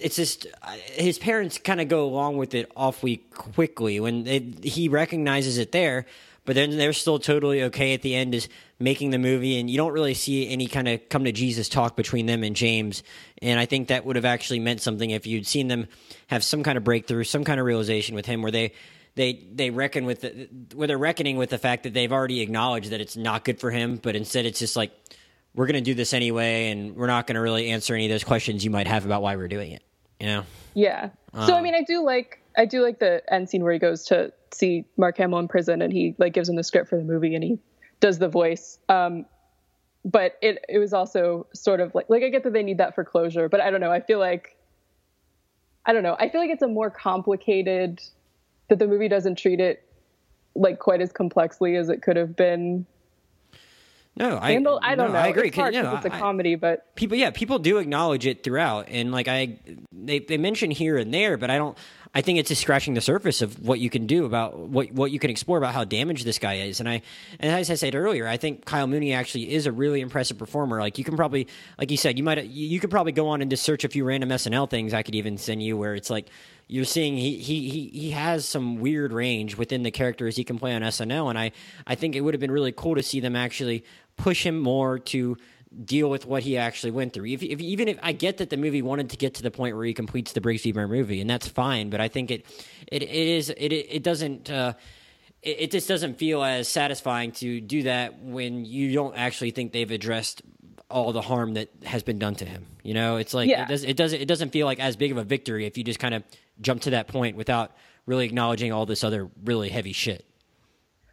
[0.00, 0.46] it's just
[0.92, 5.58] his parents kind of go along with it off awfully quickly when it, he recognizes
[5.58, 6.06] it there
[6.44, 9.76] but then they're still totally okay at the end is making the movie and you
[9.76, 13.02] don't really see any kind of come to jesus talk between them and james.
[13.42, 15.88] And i think that would have actually meant something if you'd seen them
[16.28, 18.72] have some kind of breakthrough some kind of realization with him where they
[19.16, 22.90] they they reckon with the, where they're reckoning with the fact that they've already acknowledged
[22.90, 24.92] that it's not good for him but instead it's just like
[25.54, 28.10] we're going to do this anyway, and we're not going to really answer any of
[28.10, 29.82] those questions you might have about why we're doing it.
[30.18, 30.44] You know?
[30.74, 31.10] Yeah.
[31.32, 33.72] Um, so I um, mean, I do like I do like the end scene where
[33.72, 36.88] he goes to see Mark Hamill in prison, and he like gives him the script
[36.88, 37.58] for the movie, and he
[38.00, 38.78] does the voice.
[38.88, 39.26] Um,
[40.04, 42.94] but it it was also sort of like like I get that they need that
[42.94, 43.92] for closure, but I don't know.
[43.92, 44.56] I feel like
[45.86, 46.16] I don't know.
[46.18, 48.00] I feel like it's a more complicated
[48.68, 49.86] that the movie doesn't treat it
[50.54, 52.86] like quite as complexly as it could have been
[54.16, 55.18] no, I Handle, I don't no, know.
[55.18, 55.48] I agree.
[55.48, 59.10] It's, hard no, it's a comedy, but people, yeah, people do acknowledge it throughout, and
[59.10, 59.58] like I,
[59.92, 61.76] they they mention here and there, but I don't.
[62.16, 65.10] I think it's just scratching the surface of what you can do about what what
[65.10, 66.78] you can explore about how damaged this guy is.
[66.78, 67.02] And I,
[67.40, 70.78] and as I said earlier, I think Kyle Mooney actually is a really impressive performer.
[70.78, 73.50] Like you can probably, like you said, you might you could probably go on and
[73.50, 76.28] just search a few random SNL things I could even send you where it's like
[76.66, 80.58] you're seeing he, he he he has some weird range within the characters he can
[80.58, 81.52] play on SNL, and I
[81.86, 83.84] I think it would have been really cool to see them actually
[84.16, 85.36] push him more to
[85.84, 87.26] deal with what he actually went through.
[87.26, 89.76] If, if, even if I get that the movie wanted to get to the point
[89.76, 92.46] where he completes the Brigsby Bear movie, and that's fine, but I think it
[92.90, 94.50] it, it is it it doesn't.
[94.50, 94.74] Uh,
[95.42, 99.72] it, it just doesn't feel as satisfying to do that when you don't actually think
[99.72, 100.42] they've addressed
[100.90, 102.66] all the harm that has been done to him.
[102.82, 103.64] You know, it's like yeah.
[103.64, 105.84] it, does, it doesn't it doesn't feel like as big of a victory if you
[105.84, 106.22] just kind of
[106.60, 107.72] jump to that point without
[108.06, 110.24] really acknowledging all this other really heavy shit.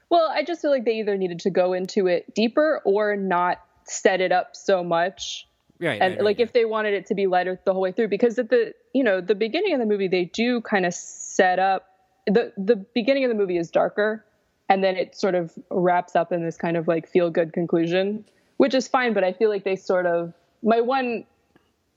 [0.10, 3.62] Well, I just feel like they either needed to go into it deeper or not
[3.86, 5.47] set it up so much.
[5.80, 6.01] Right.
[6.01, 6.47] And right, like right.
[6.47, 9.04] if they wanted it to be lighter the whole way through, because at the you
[9.04, 11.88] know the beginning of the movie they do kind of set up
[12.27, 14.23] the the beginning of the movie is darker,
[14.69, 18.25] and then it sort of wraps up in this kind of like feel good conclusion,
[18.58, 19.13] which is fine.
[19.13, 21.25] But I feel like they sort of my one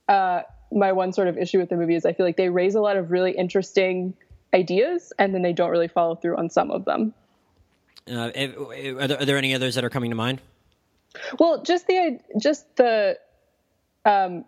[0.09, 0.43] uh,
[0.75, 2.81] my one sort of issue with the movie is I feel like they raise a
[2.81, 4.15] lot of really interesting
[4.53, 7.15] ideas and then they don't really follow through on some of them.
[8.11, 10.41] Uh, are, there, are there any others that are coming to mind?
[11.39, 13.19] Well, just the just the
[14.05, 14.45] um,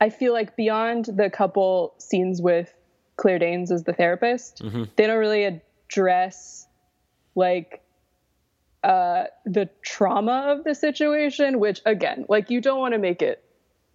[0.00, 2.72] I feel like beyond the couple scenes with
[3.16, 4.84] Claire Danes as the therapist, mm-hmm.
[4.96, 6.66] they don't really address
[7.34, 7.82] like
[8.82, 11.60] uh, the trauma of the situation.
[11.60, 13.42] Which again, like you don't want to make it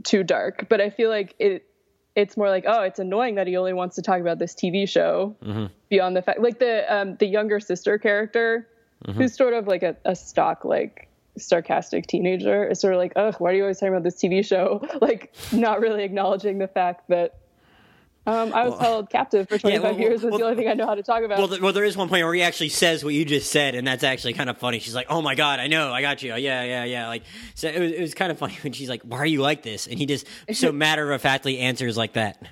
[0.03, 1.65] too dark, but I feel like it
[2.13, 4.85] it's more like oh it's annoying that he only wants to talk about this tv
[4.85, 5.67] show mm-hmm.
[5.87, 8.67] beyond the fact like the um the younger sister character
[9.07, 9.17] mm-hmm.
[9.17, 13.31] who's sort of like a, a stock like sarcastic teenager is sort of like, oh,
[13.39, 14.85] why are you always talking about this TV show?
[15.01, 17.39] Like, not really acknowledging the fact that
[18.27, 20.21] um, I was well, held captive for 25 yeah, well, years.
[20.21, 21.39] That's well, the only thing I know how to talk about.
[21.39, 23.73] Well, the, well, there is one point where he actually says what you just said,
[23.73, 24.79] and that's actually kind of funny.
[24.79, 26.35] She's like, "Oh my god, I know, I got you.
[26.35, 27.23] Yeah, yeah, yeah." Like,
[27.55, 29.63] so it was, it was kind of funny when she's like, "Why are you like
[29.63, 32.43] this?" And he just so matter of factly answers like that.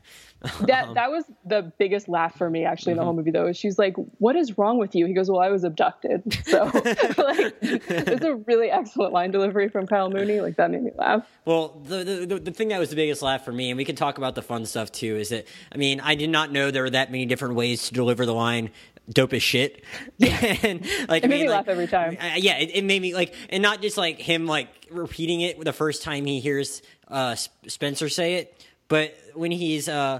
[0.61, 3.07] that that was the biggest laugh for me actually in the mm-hmm.
[3.07, 3.51] whole movie though.
[3.51, 7.55] She's like, "What is wrong with you?" He goes, "Well, I was abducted." So like,
[7.61, 10.39] it's a really excellent line delivery from Kyle Mooney.
[10.39, 11.27] Like that made me laugh.
[11.45, 13.95] Well, the, the the thing that was the biggest laugh for me, and we can
[13.95, 16.83] talk about the fun stuff too, is that I mean, I did not know there
[16.83, 18.71] were that many different ways to deliver the line
[19.11, 19.83] dope as shit.
[20.17, 20.57] Yeah.
[20.63, 22.17] and like it made me like, laugh every time.
[22.19, 25.59] Uh, yeah, it, it, made me like, and not just like him like repeating it
[25.63, 27.35] the first time he hears uh,
[27.67, 28.58] Spencer say it,
[28.89, 30.19] but when he's uh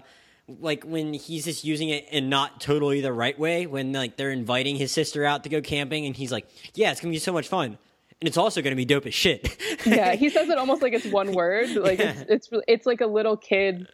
[0.60, 4.32] like when he's just using it in not totally the right way when like they're
[4.32, 7.34] inviting his sister out to go camping and he's like yeah it's gonna be so
[7.34, 7.78] much fun
[8.22, 11.06] and it's also gonna be dope as shit yeah he says it almost like it's
[11.06, 12.14] one word like yeah.
[12.28, 13.88] it's, it's it's like a little kid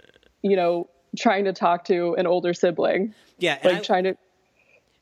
[0.44, 4.18] you know trying to talk to an older sibling yeah like I, trying to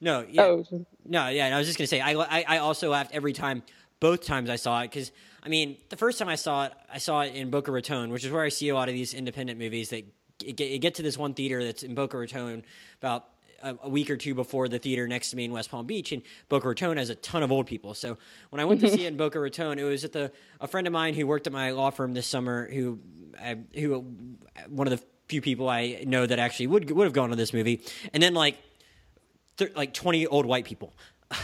[0.02, 0.66] no yeah oh.
[1.06, 3.64] no yeah i was just gonna say I, I i also laughed every time
[4.04, 5.12] both times i saw it because
[5.46, 8.24] I mean, the first time I saw it, I saw it in Boca Raton, which
[8.24, 10.06] is where I see a lot of these independent movies that
[10.40, 12.64] get, get to this one theater that's in Boca Raton
[13.02, 13.26] about
[13.62, 16.14] a, a, week or two before the theater next to me in West Palm Beach,
[16.14, 17.94] and Boca Raton has a ton of old people.
[17.94, 18.18] So
[18.52, 20.88] when I went to see it in Boca Raton, it was at the a friend
[20.88, 23.00] of mine who worked at my law firm this summer, who
[23.38, 27.14] I, who uh, one of the few people I know that actually would would have
[27.14, 27.82] gone to this movie,
[28.14, 28.58] and then like
[29.58, 30.94] th- like twenty old white people.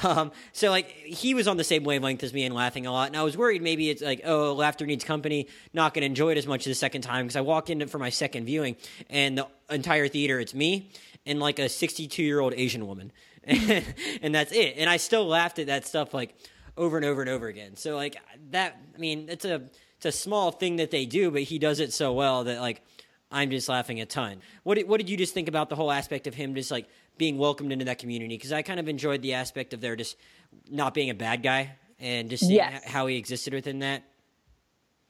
[0.04, 3.08] Um, so like he was on the same wavelength as me and laughing a lot,
[3.08, 6.38] and I was worried maybe it's like oh laughter needs company, not to enjoy it
[6.38, 8.76] as much the second time because I walk in for my second viewing
[9.10, 10.90] and the entire theater it's me
[11.26, 13.12] and like a 62 year old Asian woman,
[13.44, 14.76] and that's it.
[14.78, 16.36] And I still laughed at that stuff like
[16.78, 17.76] over and over and over again.
[17.76, 18.18] So like
[18.52, 19.62] that, I mean, it's a
[19.98, 22.82] it's a small thing that they do, but he does it so well that like
[23.32, 24.38] I'm just laughing a ton.
[24.64, 26.88] What did, what did you just think about the whole aspect of him just like
[27.20, 30.18] being welcomed into that community because I kind of enjoyed the aspect of there just
[30.72, 32.84] not being a bad guy and just seeing yes.
[32.86, 34.04] how he existed within that.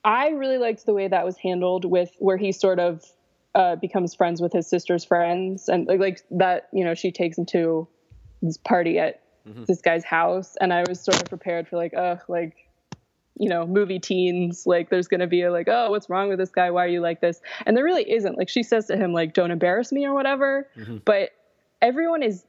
[0.04, 3.06] I really liked the way that was handled with where he sort of
[3.54, 7.38] uh, becomes friends with his sister's friends and like, like that, you know, she takes
[7.38, 7.88] him to
[8.42, 9.66] this party at mm-hmm.
[9.66, 10.58] this guy's house.
[10.60, 12.56] And I was sort of prepared for like, oh, like,
[13.36, 16.40] you know, movie teens, like there's going to be a like, oh, what's wrong with
[16.40, 16.72] this guy?
[16.72, 17.40] Why are you like this?
[17.66, 18.38] And there really isn't.
[18.38, 20.68] Like she says to him, like, don't embarrass me or whatever.
[20.78, 20.98] Mm-hmm.
[21.06, 21.32] But
[21.82, 22.44] everyone is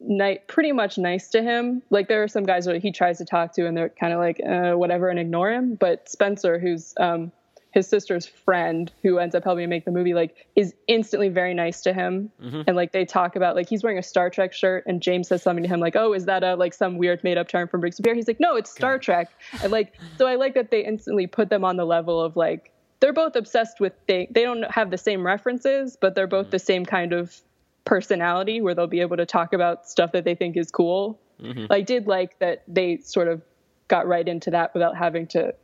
[0.00, 1.82] ni- pretty much nice to him.
[1.90, 4.18] Like there are some guys that he tries to talk to and they're kind of
[4.18, 5.74] like uh, whatever and ignore him.
[5.74, 7.32] But Spencer, who's um,
[7.72, 11.54] his sister's friend, who ends up helping him make the movie, like is instantly very
[11.54, 12.30] nice to him.
[12.42, 12.62] Mm-hmm.
[12.66, 15.42] And like they talk about like he's wearing a Star Trek shirt and James says
[15.42, 17.82] something to him like, "Oh, is that a like some weird made up term from
[17.82, 19.02] Brigsby Bear?" He's like, "No, it's Star God.
[19.02, 19.30] Trek."
[19.62, 22.70] And like so I like that they instantly put them on the level of like
[23.00, 26.50] they're both obsessed with they they don't have the same references, but they're both mm-hmm.
[26.52, 27.40] the same kind of
[27.84, 31.20] personality where they'll be able to talk about stuff that they think is cool.
[31.40, 31.66] Mm-hmm.
[31.70, 33.42] I did like that they sort of
[33.88, 35.54] got right into that without having to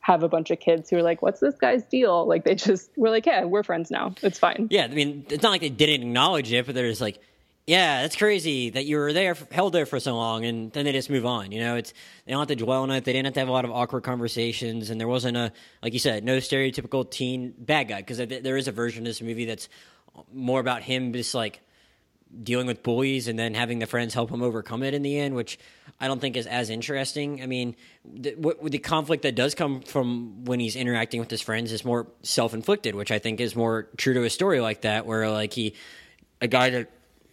[0.00, 2.90] have a bunch of kids who are like, "What's this guy's deal?" Like they just
[2.96, 4.14] were like, "Yeah, we're friends now.
[4.22, 7.00] It's fine." Yeah, I mean, it's not like they didn't acknowledge it, but they're just
[7.02, 7.18] like,
[7.66, 10.92] "Yeah, that's crazy that you were there, held there for so long," and then they
[10.92, 11.52] just move on.
[11.52, 11.92] You know, it's
[12.24, 13.04] they don't have to dwell on it.
[13.04, 15.52] They didn't have to have a lot of awkward conversations, and there wasn't a
[15.82, 19.20] like you said, no stereotypical teen bad guy because there is a version of this
[19.20, 19.68] movie that's
[20.32, 21.60] more about him just like
[22.42, 25.34] dealing with bullies and then having the friends help him overcome it in the end,
[25.34, 25.58] which
[26.00, 27.42] I don't think is as interesting.
[27.42, 31.72] I mean, the, the conflict that does come from when he's interacting with his friends
[31.72, 35.06] is more self inflicted, which I think is more true to a story like that,
[35.06, 35.74] where like he,
[36.40, 36.90] a guy that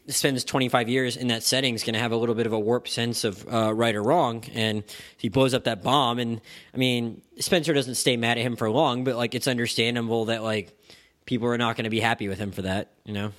[0.08, 2.60] spends 25 years in that setting is going to have a little bit of a
[2.60, 4.84] warped sense of uh, right or wrong and
[5.18, 6.42] he blows up that bomb and
[6.76, 10.44] i mean spencer doesn't stay mad at him for long but like it's understandable that
[10.44, 10.78] like
[11.26, 13.32] people are not going to be happy with him for that you know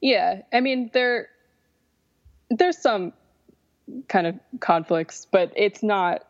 [0.00, 1.28] yeah, I mean there
[2.50, 3.12] there's some
[4.08, 6.26] kind of conflicts, but it's not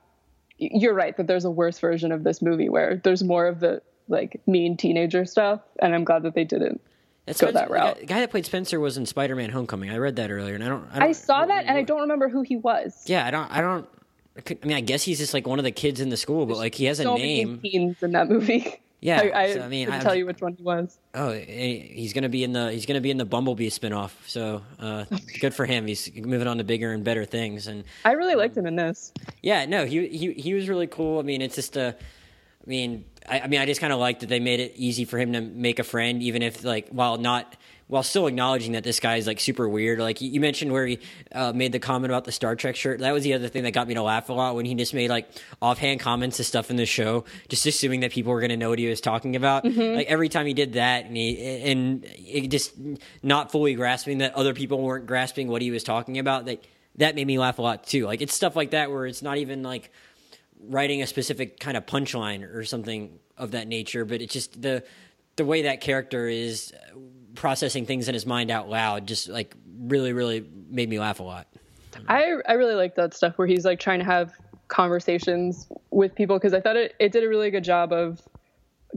[0.58, 3.82] you're right that there's a worse version of this movie where there's more of the
[4.08, 6.80] like mean teenager stuff and I'm glad that they didn't
[7.26, 8.00] That's go that route.
[8.00, 9.90] The guy that played Spencer was in Spider-Man: Homecoming.
[9.90, 10.88] I read that earlier, and I don't.
[10.92, 13.04] I, don't, I saw that, and I don't remember who he was.
[13.06, 13.50] Yeah, I don't.
[13.50, 13.88] I don't.
[14.38, 16.56] I mean, I guess he's just like one of the kids in the school, but
[16.56, 17.56] like he has a so name.
[17.56, 18.80] Many teens in that movie.
[19.06, 20.98] Yeah, I, I, so, I mean, I tell you which one he was.
[21.14, 24.10] Oh, he's gonna be in the he's gonna be in the Bumblebee spinoff.
[24.26, 25.04] So uh,
[25.40, 25.86] good for him.
[25.86, 27.68] He's moving on to bigger and better things.
[27.68, 29.12] And I really liked him in this.
[29.42, 31.20] Yeah, no, he he he was really cool.
[31.20, 31.94] I mean, it's just a.
[31.94, 35.04] I mean, I, I mean, I just kind of like that they made it easy
[35.04, 37.56] for him to make a friend, even if like while not
[37.88, 40.00] while still acknowledging that this guy is like super weird.
[40.00, 40.98] Like you mentioned where he
[41.32, 42.98] uh, made the comment about the Star Trek shirt.
[43.00, 44.92] That was the other thing that got me to laugh a lot when he just
[44.92, 45.28] made like
[45.62, 48.70] offhand comments to stuff in the show, just assuming that people were going to know
[48.70, 49.64] what he was talking about.
[49.64, 49.96] Mm-hmm.
[49.96, 52.74] Like every time he did that, and he and it just
[53.22, 56.44] not fully grasping that other people weren't grasping what he was talking about.
[56.44, 58.06] Like that made me laugh a lot too.
[58.06, 59.92] Like it's stuff like that where it's not even like
[60.60, 64.82] writing a specific kind of punchline or something of that nature, but it's just the
[65.36, 66.72] the way that character is
[67.36, 71.22] processing things in his mind out loud just like really really made me laugh a
[71.22, 71.46] lot.
[72.08, 74.32] I i really like that stuff where he's like trying to have
[74.68, 78.20] conversations with people because i thought it, it did a really good job of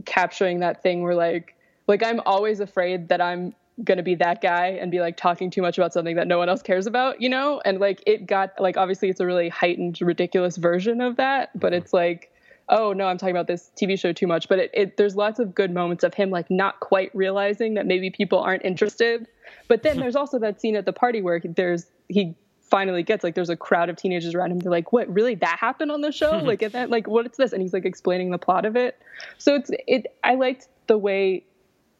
[0.04, 1.54] capturing that thing where like
[1.86, 5.62] like i'm always afraid that i'm gonna be that guy and be like talking too
[5.62, 7.62] much about something that no one else cares about you know?
[7.64, 11.72] And like it got like obviously it's a really heightened ridiculous version of that but
[11.72, 11.82] mm-hmm.
[11.82, 12.29] it's like
[12.70, 14.48] oh no, I'm talking about this TV show too much.
[14.48, 17.86] But it, it, there's lots of good moments of him like not quite realizing that
[17.86, 19.26] maybe people aren't interested.
[19.68, 23.34] But then there's also that scene at the party where there's he finally gets like
[23.34, 24.60] there's a crowd of teenagers around him.
[24.60, 25.12] They're like, "What?
[25.12, 25.34] Really?
[25.34, 26.38] That happened on the show?
[26.44, 29.00] like, and then like, what's this?" And he's like explaining the plot of it.
[29.38, 30.06] So it's it.
[30.24, 31.44] I liked the way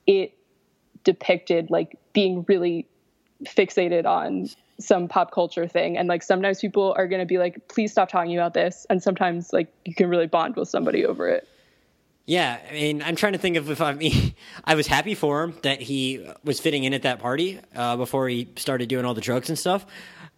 [0.06, 0.32] it
[1.04, 2.86] depicted like being really
[3.44, 4.48] fixated on
[4.78, 5.96] some pop culture thing.
[5.96, 8.86] And like sometimes people are going to be like please stop talking about this.
[8.88, 11.46] And sometimes like you can really bond with somebody over it.
[12.26, 15.42] Yeah i mean i'm trying to think of if i mean i was happy for
[15.42, 19.14] him that he was fitting in at that party uh, before he started doing all
[19.14, 19.84] the drugs and stuff.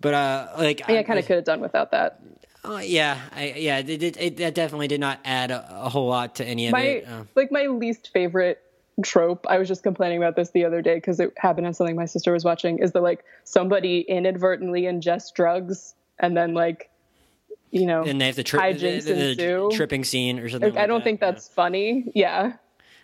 [0.00, 2.20] But uh like yeah, i kind of could have done without that.
[2.64, 6.06] Uh, yeah, I, yeah, it, it, it, that definitely did not add a, a, whole
[6.06, 7.08] lot to any of my, it.
[7.08, 8.62] Uh, like my least favorite
[9.02, 9.46] trope.
[9.48, 12.06] I was just complaining about this the other day because it happened on something my
[12.06, 12.78] sister was watching.
[12.78, 16.90] Is that like somebody inadvertently ingests drugs and then like
[17.70, 20.74] you know and they have the, tri- the, the, the tripping scene or something.
[20.74, 21.04] Like, I don't that.
[21.04, 21.54] think that's yeah.
[21.54, 22.12] funny.
[22.14, 22.52] Yeah.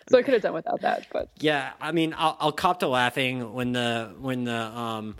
[0.09, 2.87] So I could have done without that, but yeah, I mean, I'll, I'll cop to
[2.87, 5.15] laughing when the when the um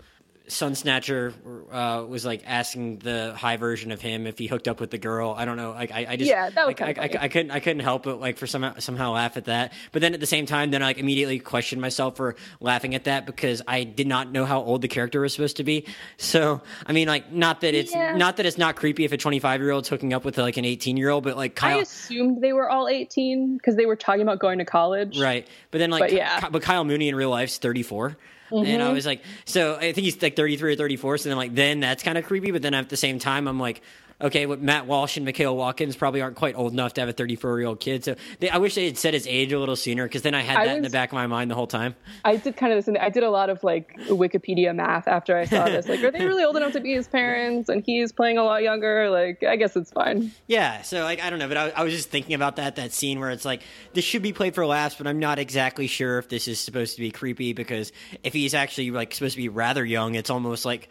[0.50, 1.32] Sun Snatcher
[1.70, 4.98] uh, was like asking the high version of him if he hooked up with the
[4.98, 5.34] girl.
[5.36, 5.70] I don't know.
[5.70, 8.02] Like I, I just yeah, that was like, I, I, I, couldn't I couldn't help
[8.02, 9.72] but like for somehow somehow laugh at that.
[9.92, 13.04] But then at the same time, then I like immediately questioned myself for laughing at
[13.04, 15.86] that because I did not know how old the character was supposed to be.
[16.16, 18.16] So I mean, like not that it's yeah.
[18.16, 20.64] not that it's not creepy if a 25 year old's hooking up with like an
[20.64, 23.96] 18 year old, but like Kyle, I assumed they were all 18 because they were
[23.96, 25.46] talking about going to college, right?
[25.70, 26.48] But then like but, yeah.
[26.48, 28.16] but Kyle Mooney in real life's 34.
[28.50, 28.66] Mm-hmm.
[28.66, 28.94] And I mm-hmm.
[28.94, 31.18] was like, so I think he's like 33 or 34.
[31.18, 32.50] So then, like, then that's kind of creepy.
[32.50, 33.82] But then at the same time, I'm like,
[34.20, 37.12] okay, what Matt Walsh and Michaela Watkins probably aren't quite old enough to have a
[37.12, 38.04] 34 year old kid.
[38.04, 40.42] So they, I wish they had said his age a little sooner because then I
[40.42, 41.94] had that I was, in the back of my mind the whole time.
[42.24, 42.96] I did kind of this.
[43.00, 45.88] I did a lot of like Wikipedia math after I saw this.
[45.88, 47.68] Like, are they really old enough to be his parents?
[47.68, 49.10] And he's playing a lot younger.
[49.10, 50.32] Like, I guess it's fine.
[50.46, 50.82] Yeah.
[50.82, 53.20] So like, I don't know, but I, I was just thinking about that that scene
[53.20, 53.62] where it's like
[53.94, 56.96] this should be played for laughs, but I'm not exactly sure if this is supposed
[56.96, 60.64] to be creepy because if he's actually like supposed to be rather young, it's almost
[60.64, 60.88] like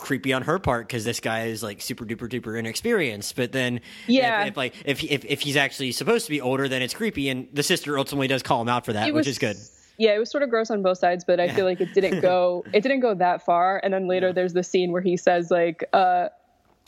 [0.00, 3.36] creepy on her part because this guy is like super duper duper inexperienced.
[3.36, 6.66] But then, yeah, if, if like if, if if he's actually supposed to be older,
[6.68, 9.38] then it's creepy, and the sister ultimately does call him out for that, which is
[9.38, 9.56] good.
[9.98, 11.54] Yeah, it was sort of gross on both sides, but I yeah.
[11.54, 13.80] feel like it didn't go it didn't go that far.
[13.84, 14.32] And then later, yeah.
[14.32, 16.28] there's the scene where he says like, uh,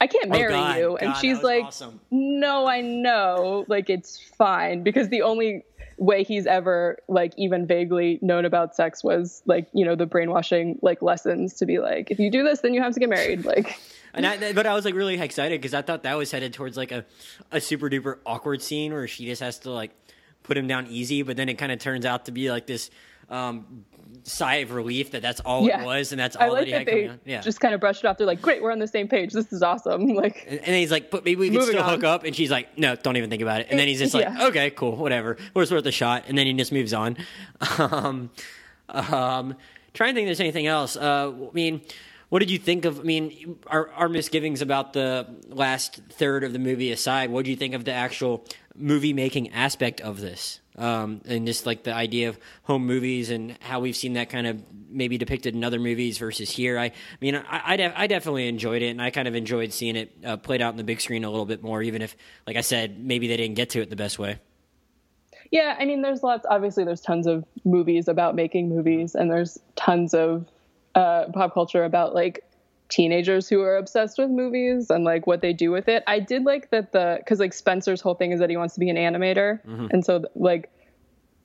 [0.01, 0.96] I can't oh, marry oh God, you.
[0.96, 2.01] And God, she's like, awesome.
[2.11, 3.64] No, I know.
[3.68, 4.83] Like, it's fine.
[4.83, 5.64] Because the only
[6.03, 10.79] way he's ever like even vaguely known about sex was like you know the brainwashing
[10.83, 13.45] like lessons to be like if you do this then you have to get married
[13.55, 13.79] like.
[14.15, 16.77] And I, but I was like really excited because I thought that was headed towards
[16.77, 17.07] like a,
[17.51, 19.91] a super duper awkward scene where she just has to like
[20.43, 22.91] put him down easy, but then it kind of turns out to be like this
[23.33, 23.85] um,
[24.25, 25.83] sigh of relief that that's all yeah.
[25.83, 27.21] it was, and that's all I like that he had coming on.
[27.25, 28.18] Yeah, just kind of brushed it off.
[28.18, 29.33] They're like, "Great, we're on the same page.
[29.33, 31.88] This is awesome." Like, and, and he's like, "But maybe we can still on.
[31.88, 34.14] hook up." And she's like, "No, don't even think about it." And then he's just
[34.14, 34.47] like, yeah.
[34.49, 35.38] "Okay, cool, whatever.
[35.55, 37.16] We're worth a shot." And then he just moves on.
[37.79, 38.31] um,
[38.90, 39.57] um,
[39.95, 40.97] trying to think if there's anything else.
[40.97, 41.81] Uh, I mean.
[42.29, 43.01] What did you think of?
[43.01, 47.51] I mean, our, our misgivings about the last third of the movie aside, what did
[47.51, 50.61] you think of the actual movie making aspect of this?
[50.77, 54.47] um, and just like the idea of home movies and how we've seen that kind
[54.47, 56.79] of maybe depicted in other movies versus here.
[56.79, 59.73] I, I mean, I, I, def- I, definitely enjoyed it, and I kind of enjoyed
[59.73, 62.17] seeing it uh, played out in the big screen a little bit more, even if,
[62.47, 64.39] like I said, maybe they didn't get to it the best way.
[65.51, 66.47] Yeah, I mean, there's lots.
[66.49, 70.47] Obviously, there's tons of movies about making movies, and there's tons of
[70.95, 72.43] uh, pop culture about like
[72.93, 76.05] teenagers who are obsessed with movies and like what they do with it.
[76.07, 78.81] I did like that the because like Spencer's whole thing is that he wants to
[78.81, 79.87] be an animator, mm-hmm.
[79.91, 80.71] and so like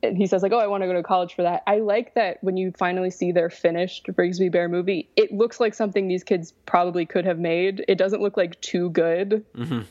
[0.04, 2.14] and he says like, "Oh, I want to go to college for that." I like
[2.16, 6.24] that when you finally see their finished Brigsby Bear movie, it looks like something these
[6.24, 7.84] kids probably could have made.
[7.88, 9.46] It doesn't look like too good.
[9.56, 9.82] Mm-hmm.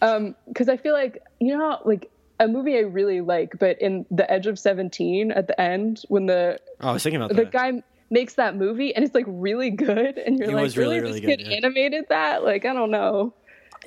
[0.00, 4.04] Um, because I feel like you know, like a movie I really like, but in
[4.10, 7.44] The Edge of Seventeen at the end when the oh, I was thinking about the
[7.44, 7.50] that.
[7.50, 10.96] guy makes that movie and it's like really good, and you're It like, was really,
[11.00, 11.56] really, really this good, kid yeah.
[11.56, 12.44] animated that?
[12.44, 13.34] Like, I don't know.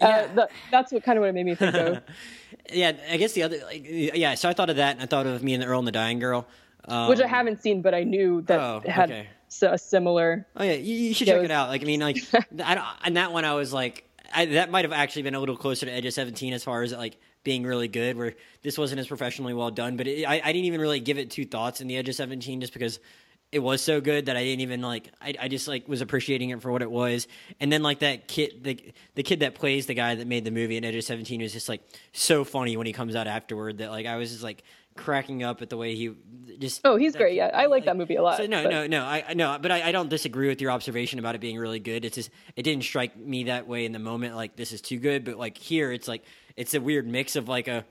[0.02, 0.28] Uh, Yeah.
[0.34, 2.02] the, that's what kind of what it made me think of.
[2.72, 4.36] Yeah, I guess the other, like, yeah.
[4.36, 5.92] So I thought of that, and I thought of me and the Earl and the
[5.92, 6.48] Dying Girl,
[6.86, 9.28] um, which I haven't seen, but I knew that Oh, it had okay.
[9.64, 10.48] a similar.
[10.56, 11.68] Oh yeah, you, you should check it it out.
[11.70, 12.18] Like I mean, like
[12.64, 15.40] I don't, and that one I was like, I, that might have actually been a
[15.40, 18.16] little closer to Edge of Seventeen as far as like being really good.
[18.16, 21.18] Where this wasn't as professionally well done, but it, I, I didn't even really give
[21.18, 23.00] it two thoughts in the Edge of Seventeen just because
[23.52, 25.10] it was so good that I didn't even like.
[25.22, 27.28] I, I just like was appreciating it for what it was.
[27.60, 30.52] And then like that kid, the the kid that plays the guy that made the
[30.52, 31.82] movie in Edge of Seventeen was just like
[32.14, 34.64] so funny when he comes out afterward that like I was just like
[34.96, 36.12] cracking up at the way he
[36.60, 37.36] just Oh, he's that great.
[37.36, 38.38] Yeah, I like that movie a lot.
[38.38, 40.72] so no, but- no, no, I I- no, but I, I don't disagree with your
[40.72, 42.04] observation about it being really good.
[42.06, 44.36] It's just it didn't strike me that way in the moment.
[44.36, 46.24] Like this is too good, but like here, it's like
[46.56, 47.86] it's a weird mix of like a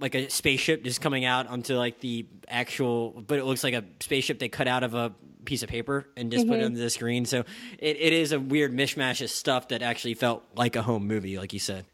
[0.00, 3.84] like a spaceship just coming out onto like the actual, but it looks like a
[4.00, 5.12] spaceship they cut out of a
[5.44, 6.66] piece of paper and just put it Mm-hmm.
[6.66, 7.24] onto the screen.
[7.24, 7.40] So
[7.78, 11.38] it, it is a weird mishmash of stuff that actually felt like a home movie,
[11.38, 11.84] like you said.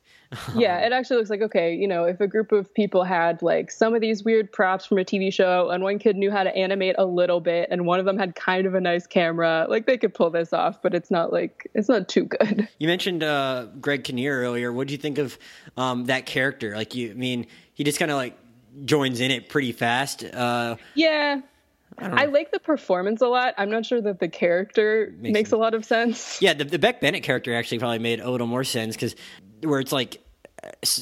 [0.57, 3.71] Yeah, it actually looks like okay, you know, if a group of people had like
[3.71, 6.55] some of these weird props from a TV show and one kid knew how to
[6.57, 9.87] animate a little bit and one of them had kind of a nice camera, like
[9.87, 12.69] they could pull this off, but it's not like it's not too good.
[12.79, 14.73] You mentioned uh, Greg Kinnear earlier.
[14.73, 15.39] What do you think of
[15.77, 16.77] um, that character?
[16.77, 18.37] Like, you I mean, he just kind of like
[18.85, 20.23] joins in it pretty fast.
[20.25, 21.41] Uh, Yeah.
[21.99, 23.55] I, like the performance a lot.
[23.57, 26.41] I'm not sure that the character Makes makes, a lot of sense.
[26.43, 29.17] yeah, the, the Beck Bennett character actually probably made a little more sense because
[29.63, 30.23] where it's like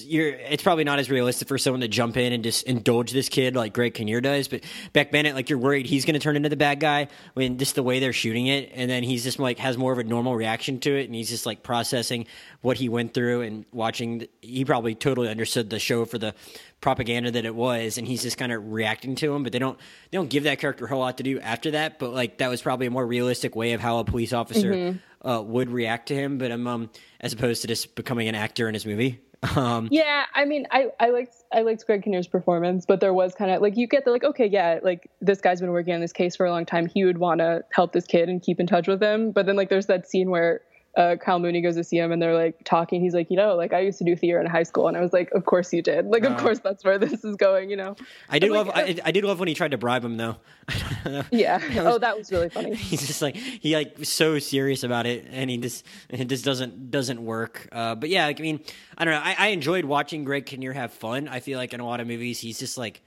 [0.05, 3.29] you're, it's probably not as realistic for someone to jump in and just indulge this
[3.29, 4.49] kid like Greg Kinnear does.
[4.49, 7.59] But Beck Bennett, like you're worried he's going to turn into the bad guy when
[7.59, 10.05] just the way they're shooting it, and then he's just like has more of a
[10.05, 12.27] normal reaction to it, and he's just like processing
[12.61, 14.19] what he went through and watching.
[14.19, 16.35] The, he probably totally understood the show for the
[16.81, 19.43] propaganda that it was, and he's just kind of reacting to him.
[19.43, 19.79] But they don't
[20.11, 21.99] they don't give that character a whole lot to do after that.
[21.99, 25.43] But like that was probably a more realistic way of how a police officer uh,
[25.43, 26.39] would react to him.
[26.39, 29.21] But um, um, as opposed to just becoming an actor in his movie.
[29.57, 33.35] Um, Yeah, I mean, I, I liked I liked Greg Kinnear's performance, but there was
[33.35, 36.01] kind of like you get the like, okay, yeah, like this guy's been working on
[36.01, 36.87] this case for a long time.
[36.87, 39.31] He would want to help this kid and keep in touch with him.
[39.31, 40.61] But then like there's that scene where
[40.97, 43.01] uh, Kyle Mooney goes to see him and they're like talking.
[43.01, 45.01] He's like, you know, like I used to do theater in high school, and I
[45.01, 46.07] was like, of course you did.
[46.07, 47.71] Like, of course that's where this is going.
[47.71, 47.97] You know?
[48.29, 50.17] I did I'm love like, I, I did love when he tried to bribe him
[50.17, 50.37] though.
[51.31, 51.61] Yeah.
[51.81, 52.75] oh, that was really funny.
[52.75, 56.45] He's just like he like was so serious about it, and he just it just
[56.45, 57.69] doesn't doesn't work.
[57.73, 58.61] Uh, but yeah, like, I mean,
[58.97, 59.21] I don't know.
[59.23, 61.29] I, I enjoyed watching Greg Kinnear have fun.
[61.29, 63.03] I feel like in a lot of movies, he's just like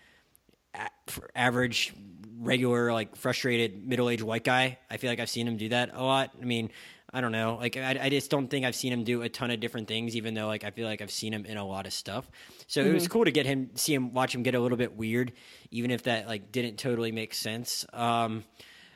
[0.75, 0.89] a-
[1.35, 1.93] average,
[2.39, 4.77] regular, like frustrated middle aged white guy.
[4.89, 6.31] I feel like I've seen him do that a lot.
[6.39, 6.69] I mean,
[7.17, 7.57] I don't know.
[7.59, 10.15] Like I, I just don't think I've seen him do a ton of different things,
[10.15, 12.29] even though like I feel like I've seen him in a lot of stuff.
[12.67, 14.95] So it was cool to get him, see him, watch him get a little bit
[14.95, 15.31] weird,
[15.71, 17.87] even if that like didn't totally make sense.
[17.91, 18.43] Um,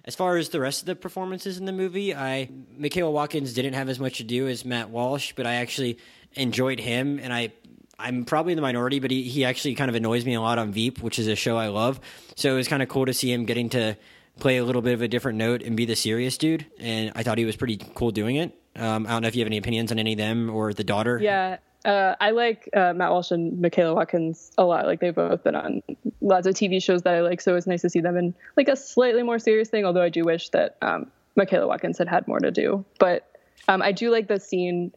[0.06, 3.74] as far as the rest of the performances in the movie, I Michaela Watkins didn't
[3.74, 5.98] have as much to do as Matt Walsh, but I actually
[6.34, 7.54] enjoyed him, and I
[7.98, 10.60] I'm probably in the minority, but he, he actually kind of annoys me a lot
[10.60, 12.00] on Veep, which is a show I love.
[12.36, 13.98] So it was kind of cool to see him getting to
[14.42, 17.24] play a little bit of a different note and be the serious dude, and I
[17.24, 18.54] thought he was pretty cool doing it.
[18.76, 20.84] Um, I don't know if you have any opinions on any of them or the
[20.84, 21.20] daughter.
[21.22, 21.58] Yeah.
[21.84, 24.86] Uh, I like uh, Matt Walsh and Michaela Watkins a lot.
[24.86, 25.82] Like they've both been on
[26.20, 28.68] lots of TV shows that I like, so it's nice to see them in like
[28.68, 29.86] a slightly more serious thing.
[29.86, 32.86] Although I do wish that um, Michaela Watkins had had more to do.
[33.00, 33.28] But
[33.68, 34.92] um, I do like the scene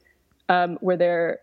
[0.49, 1.41] um, where they're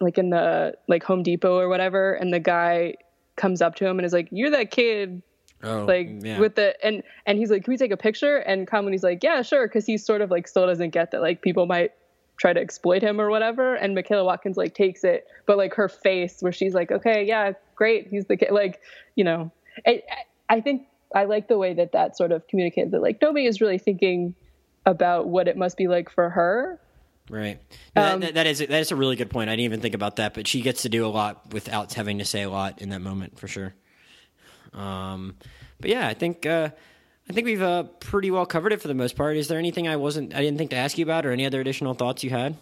[0.00, 2.94] like in the like Home Depot or whatever, and the guy
[3.36, 5.22] comes up to him and is like, "You're that kid
[5.62, 6.38] Oh, like yeah.
[6.38, 9.24] with the and and he's like can we take a picture and Kyle Mooney's like
[9.24, 11.92] yeah sure because he's sort of like still doesn't get that like people might
[12.36, 15.88] try to exploit him or whatever and Michaela Watkins like takes it but like her
[15.88, 18.80] face where she's like okay yeah great he's the kid like
[19.16, 19.50] you know
[19.84, 20.02] I,
[20.48, 23.60] I think I like the way that that sort of communicated that like nobody is
[23.60, 24.36] really thinking
[24.86, 26.78] about what it must be like for her
[27.30, 27.60] Right.
[27.94, 29.50] No, Um, that, that is that is a really good point.
[29.50, 32.18] I didn't even think about that, but she gets to do a lot without having
[32.18, 33.74] to say a lot in that moment for sure.
[34.74, 35.36] Um,
[35.80, 36.70] but yeah, I think uh,
[37.28, 39.36] I think we've uh, pretty well covered it for the most part.
[39.36, 41.60] Is there anything I wasn't I didn't think to ask you about, or any other
[41.60, 42.56] additional thoughts you had?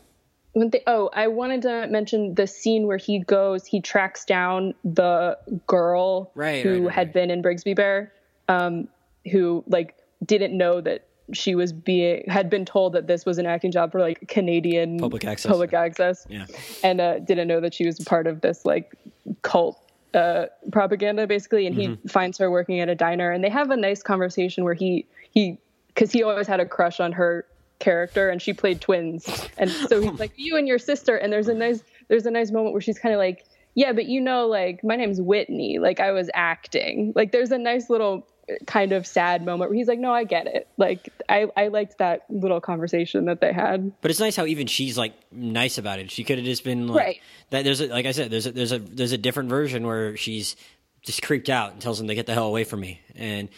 [0.53, 0.81] one thing.
[0.87, 5.37] Oh, I wanted to mention the scene where he goes, he tracks down the
[5.67, 8.11] girl Right, who right, right, had been in Brigsby Bear,
[8.49, 8.89] um,
[9.31, 9.95] who like
[10.25, 11.05] didn't know that
[11.35, 14.99] she was being had been told that this was an acting job for like Canadian
[14.99, 15.51] Public access.
[15.51, 16.47] public access, Yeah.
[16.83, 18.95] and uh, didn't know that she was part of this like
[19.43, 19.79] cult
[20.17, 21.67] uh, propaganda basically.
[21.67, 21.95] And Mm-hmm.
[22.03, 25.07] he finds her working at a diner, and they have a nice conversation where he
[25.31, 25.59] he
[25.89, 27.45] because he always had a crush on her
[27.79, 31.49] character, and she played twins, and so he's like you and your sister, and there's
[31.49, 33.45] a nice there's a nice moment where she's kind of like.
[33.79, 35.79] Yeah, but you know, like my name's Whitney.
[35.79, 37.13] Like I was acting.
[37.15, 38.27] Like there's a nice little
[38.67, 41.99] kind of sad moment where he's like, "No, I get it." Like I, I liked
[41.99, 43.93] that little conversation that they had.
[44.01, 46.11] But it's nice how even she's like nice about it.
[46.11, 47.21] She could have just been like Right.
[47.51, 47.65] that.
[47.65, 50.57] There's a, like I said, there's a, there's a there's a different version where she's
[51.03, 53.49] just creeped out and tells him to get the hell away from me, and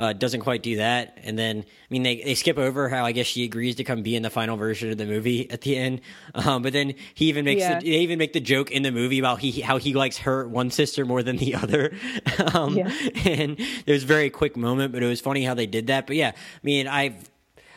[0.00, 1.18] uh, doesn't quite do that.
[1.22, 4.02] And then I mean they they skip over how I guess she agrees to come
[4.02, 6.00] be in the final version of the movie at the end.
[6.34, 7.78] Um, but then he even makes Yeah.
[7.80, 10.48] the, they even make the joke in the movie about he how he likes her
[10.48, 11.92] one sister more than the other.
[12.54, 12.90] um, Yeah.
[13.26, 16.06] And it was a very quick moment, but it was funny how they did that.
[16.06, 17.30] But yeah, I mean I've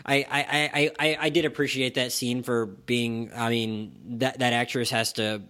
[0.05, 3.31] I, I, I, I, I did appreciate that scene for being.
[3.35, 5.41] I mean, that that actress has to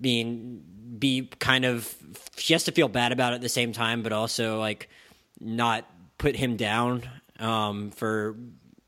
[0.00, 0.62] being
[0.98, 1.94] be kind of
[2.36, 4.88] she has to feel bad about it at the same time, but also like
[5.42, 5.84] not
[6.18, 7.02] put him down
[7.38, 8.36] um, for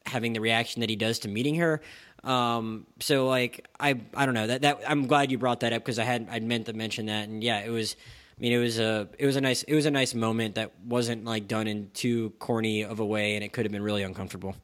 [0.06, 1.80] having the reaction that he does to meeting her.
[2.22, 5.82] Um, so like I I don't know that that I'm glad you brought that up
[5.82, 7.96] because I had I meant to mention that and yeah it was.
[8.36, 10.72] I mean, it was a it was a nice it was a nice moment that
[10.84, 14.02] wasn't like done in too corny of a way, and it could have been really
[14.02, 14.56] uncomfortable.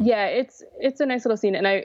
[0.00, 1.84] yeah it's it's a nice little scene and i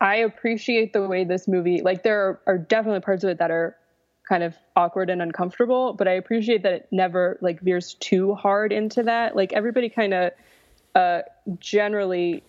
[0.00, 3.50] i appreciate the way this movie like there are, are definitely parts of it that
[3.50, 3.76] are
[4.28, 8.72] kind of awkward and uncomfortable but i appreciate that it never like veers too hard
[8.72, 10.32] into that like everybody kind of
[10.94, 11.20] uh
[11.58, 12.42] generally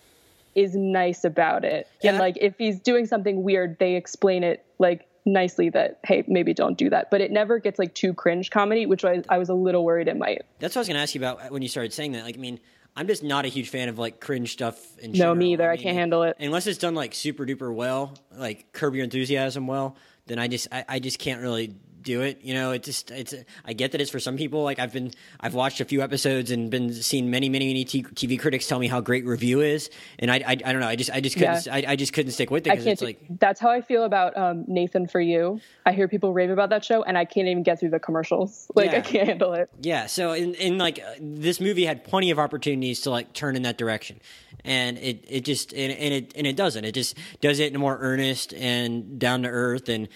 [0.56, 2.20] is nice about it and Yeah.
[2.20, 6.78] like if he's doing something weird they explain it like nicely that hey maybe don't
[6.78, 9.54] do that but it never gets like too cringe comedy which I, I was a
[9.54, 11.68] little worried it might That's what I was going to ask you about when you
[11.68, 12.24] started saying that.
[12.24, 12.60] Like, I mean,
[12.96, 14.98] I'm just not a huge fan of like cringe stuff.
[14.98, 15.36] In no general.
[15.36, 18.72] me either i, mean, can't handle it unless it's done like super duper well, like
[18.74, 19.96] Curb Your Enthusiasm well.
[20.30, 22.42] Then I just I, I just can't really do it.
[22.42, 23.34] You know, it just it's
[23.66, 24.64] I get that it's for some people.
[24.64, 28.40] Like I've been I've watched a few episodes and been seeing many many many TV
[28.40, 29.90] critics tell me how great review is,
[30.20, 30.88] and I I, I don't know.
[30.88, 31.76] I just I just couldn't Yeah.
[31.76, 32.94] I, I just couldn't stick with it I because can't.
[32.94, 35.60] it's like that's how I feel about um, Nathan for You.
[35.86, 38.68] I hear people rave about that show, and I can't even get through the commercials.
[38.76, 38.98] Like Yeah.
[39.00, 39.70] I can't handle it.
[39.82, 43.56] Yeah, so in, in like uh, this movie had plenty of opportunities to like turn
[43.56, 44.22] in that direction,
[44.64, 46.86] and it it just and, and it and it doesn't.
[46.86, 50.08] It just does it in a more earnest and down to earth and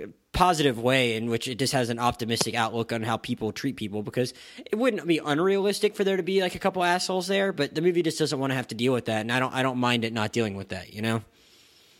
[0.00, 3.76] uh, positive way in which it just has an optimistic outlook on how people treat
[3.76, 7.52] people because it wouldn't be unrealistic for there to be like a couple assholes there,
[7.52, 9.52] but the movie just doesn't want to have to deal with that, and I don't
[9.52, 11.22] I don't mind it not dealing with that, you know.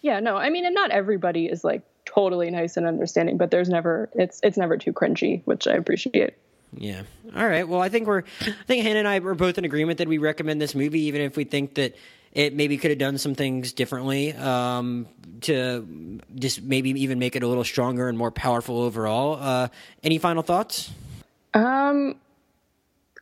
[0.00, 3.68] Yeah, no, I mean, and not everybody is like totally nice and understanding, but there's
[3.68, 6.34] never it's it's never too cringy, which I appreciate.
[6.74, 7.02] Yeah.
[7.36, 7.68] All right.
[7.68, 10.16] Well, I think we're, I think Hannah and I were both in agreement that we
[10.16, 11.94] recommend this movie, even if we think that
[12.32, 15.06] it maybe could have done some things differently um,
[15.42, 19.38] to just maybe even make it a little stronger and more powerful overall.
[19.40, 19.68] Uh,
[20.02, 20.90] any final thoughts?
[21.54, 22.16] Um.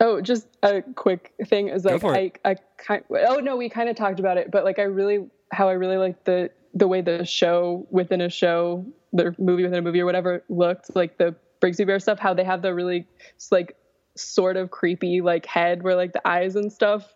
[0.03, 2.33] Oh, just a quick thing is like I.
[2.45, 5.69] I kind oh no we kind of talked about it, but like I really how
[5.69, 9.83] I really like the the way the show within a show, the movie within a
[9.83, 12.19] movie or whatever looked like the Brigsby Bear stuff.
[12.21, 13.07] How they have the really
[13.51, 13.77] like
[14.17, 17.13] sort of creepy like head where like the eyes and stuff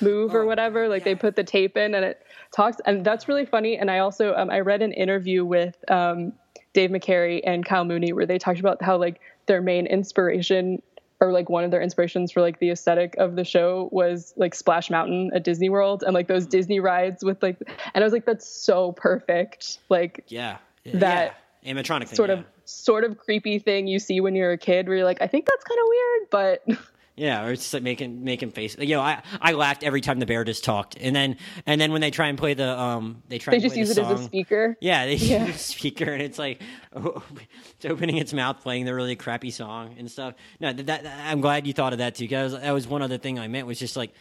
[0.00, 0.88] move or Oh, whatever.
[0.88, 1.12] Like yeah.
[1.12, 2.22] they put the tape in and it
[2.54, 3.76] talks, and that's really funny.
[3.76, 6.32] And I also um, I read an interview with um,
[6.72, 10.82] Dave McCary and Kyle Mooney where they talked about how like their main inspiration
[11.18, 14.54] or like one of their inspirations for like the aesthetic of the show was like
[14.54, 17.56] Splash Mountain at Disney World and like those Disney rides with like
[17.94, 20.58] and I was like that's so perfect like Yeah.
[20.84, 21.72] That yeah.
[21.72, 22.36] animatronic thing, sort yeah.
[22.40, 25.26] of sort of creepy thing you see when you're a kid where you're like I
[25.26, 28.76] think that's kind of weird but Yeah, or it's just like making making face.
[28.78, 31.90] You know, I I laughed every time the bear just talked, and then and then
[31.92, 34.24] when they try and play the um, they try they just use it as a
[34.24, 34.76] speaker.
[34.82, 35.46] Yeah, they Yeah.
[35.46, 36.60] use a speaker, and it's like
[36.94, 37.22] oh,
[37.76, 40.34] it's opening its mouth, playing the really crappy song and stuff.
[40.60, 43.16] No, that, that I'm glad you thought of that too, because that was one other
[43.16, 44.12] thing I meant was just like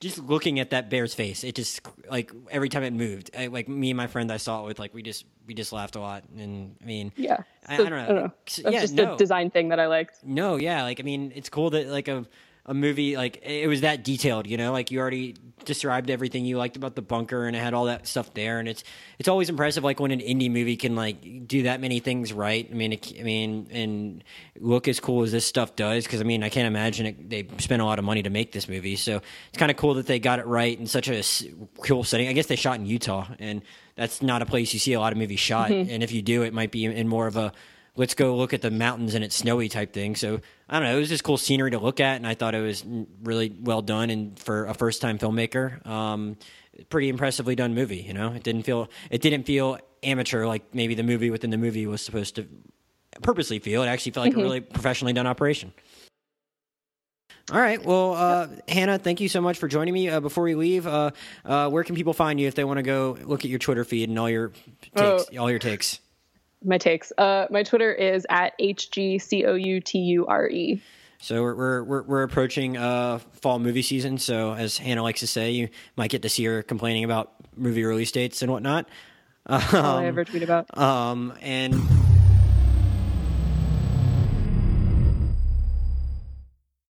[0.00, 1.42] just looking at that bear's face.
[1.44, 1.80] It just
[2.10, 4.78] like every time it moved, I, like me and my friend I saw it with,
[4.78, 7.38] like we just we just laughed a lot, and I mean, Yeah.
[7.66, 8.32] I, I So, don't know.
[8.44, 9.14] That's yeah, just no.
[9.14, 10.24] a design thing that I liked.
[10.24, 12.26] No, yeah, like I mean, it's cool that like a
[12.66, 14.46] a movie like it was that detailed.
[14.46, 17.74] You know, like you already described everything you liked about the bunker, and it had
[17.74, 18.58] all that stuff there.
[18.58, 18.82] And it's
[19.18, 22.68] it's always impressive, like when an indie movie can like do that many things right.
[22.70, 24.24] I mean, it, I mean, and
[24.58, 26.04] look as cool as this stuff does.
[26.04, 28.52] Because I mean, I can't imagine it, they spent a lot of money to make
[28.52, 31.22] this movie, so it's kind of cool that they got it right in such a
[31.82, 32.28] cool setting.
[32.28, 33.62] I guess they shot in Utah, and
[33.94, 35.70] that's not a place you see a lot of movies shot.
[35.70, 35.90] Mm-hmm.
[35.90, 37.52] And if you do, it might be in more of a
[37.96, 40.14] let's go look at the mountains and it's snowy type thing.
[40.14, 40.96] So I don't know.
[40.96, 42.84] It was just cool scenery to look at, and I thought it was
[43.22, 44.10] really well done.
[44.10, 46.36] And for a first time filmmaker, um,
[46.90, 48.02] pretty impressively done movie.
[48.02, 51.58] You know, it didn't feel it didn't feel amateur like maybe the movie within the
[51.58, 52.46] movie was supposed to
[53.22, 53.82] purposely feel.
[53.82, 54.40] It actually felt like mm-hmm.
[54.40, 55.72] a really professionally done operation.
[57.52, 57.82] All right.
[57.84, 60.08] Well, uh, Hannah, thank you so much for joining me.
[60.08, 61.12] Uh, before we leave, uh,
[61.44, 63.84] uh where can people find you if they want to go look at your Twitter
[63.84, 64.48] feed and all your
[64.82, 65.24] takes, oh.
[65.38, 66.00] all your takes?
[66.64, 67.12] My takes.
[67.16, 69.92] Uh, my Twitter is at hgcouture.
[71.18, 74.18] So we're we're we're approaching uh, fall movie season.
[74.18, 77.84] So as Hannah likes to say, you might get to see her complaining about movie
[77.84, 78.88] release dates and whatnot.
[79.46, 80.76] Um, all I ever tweet about.
[80.76, 81.74] Um, and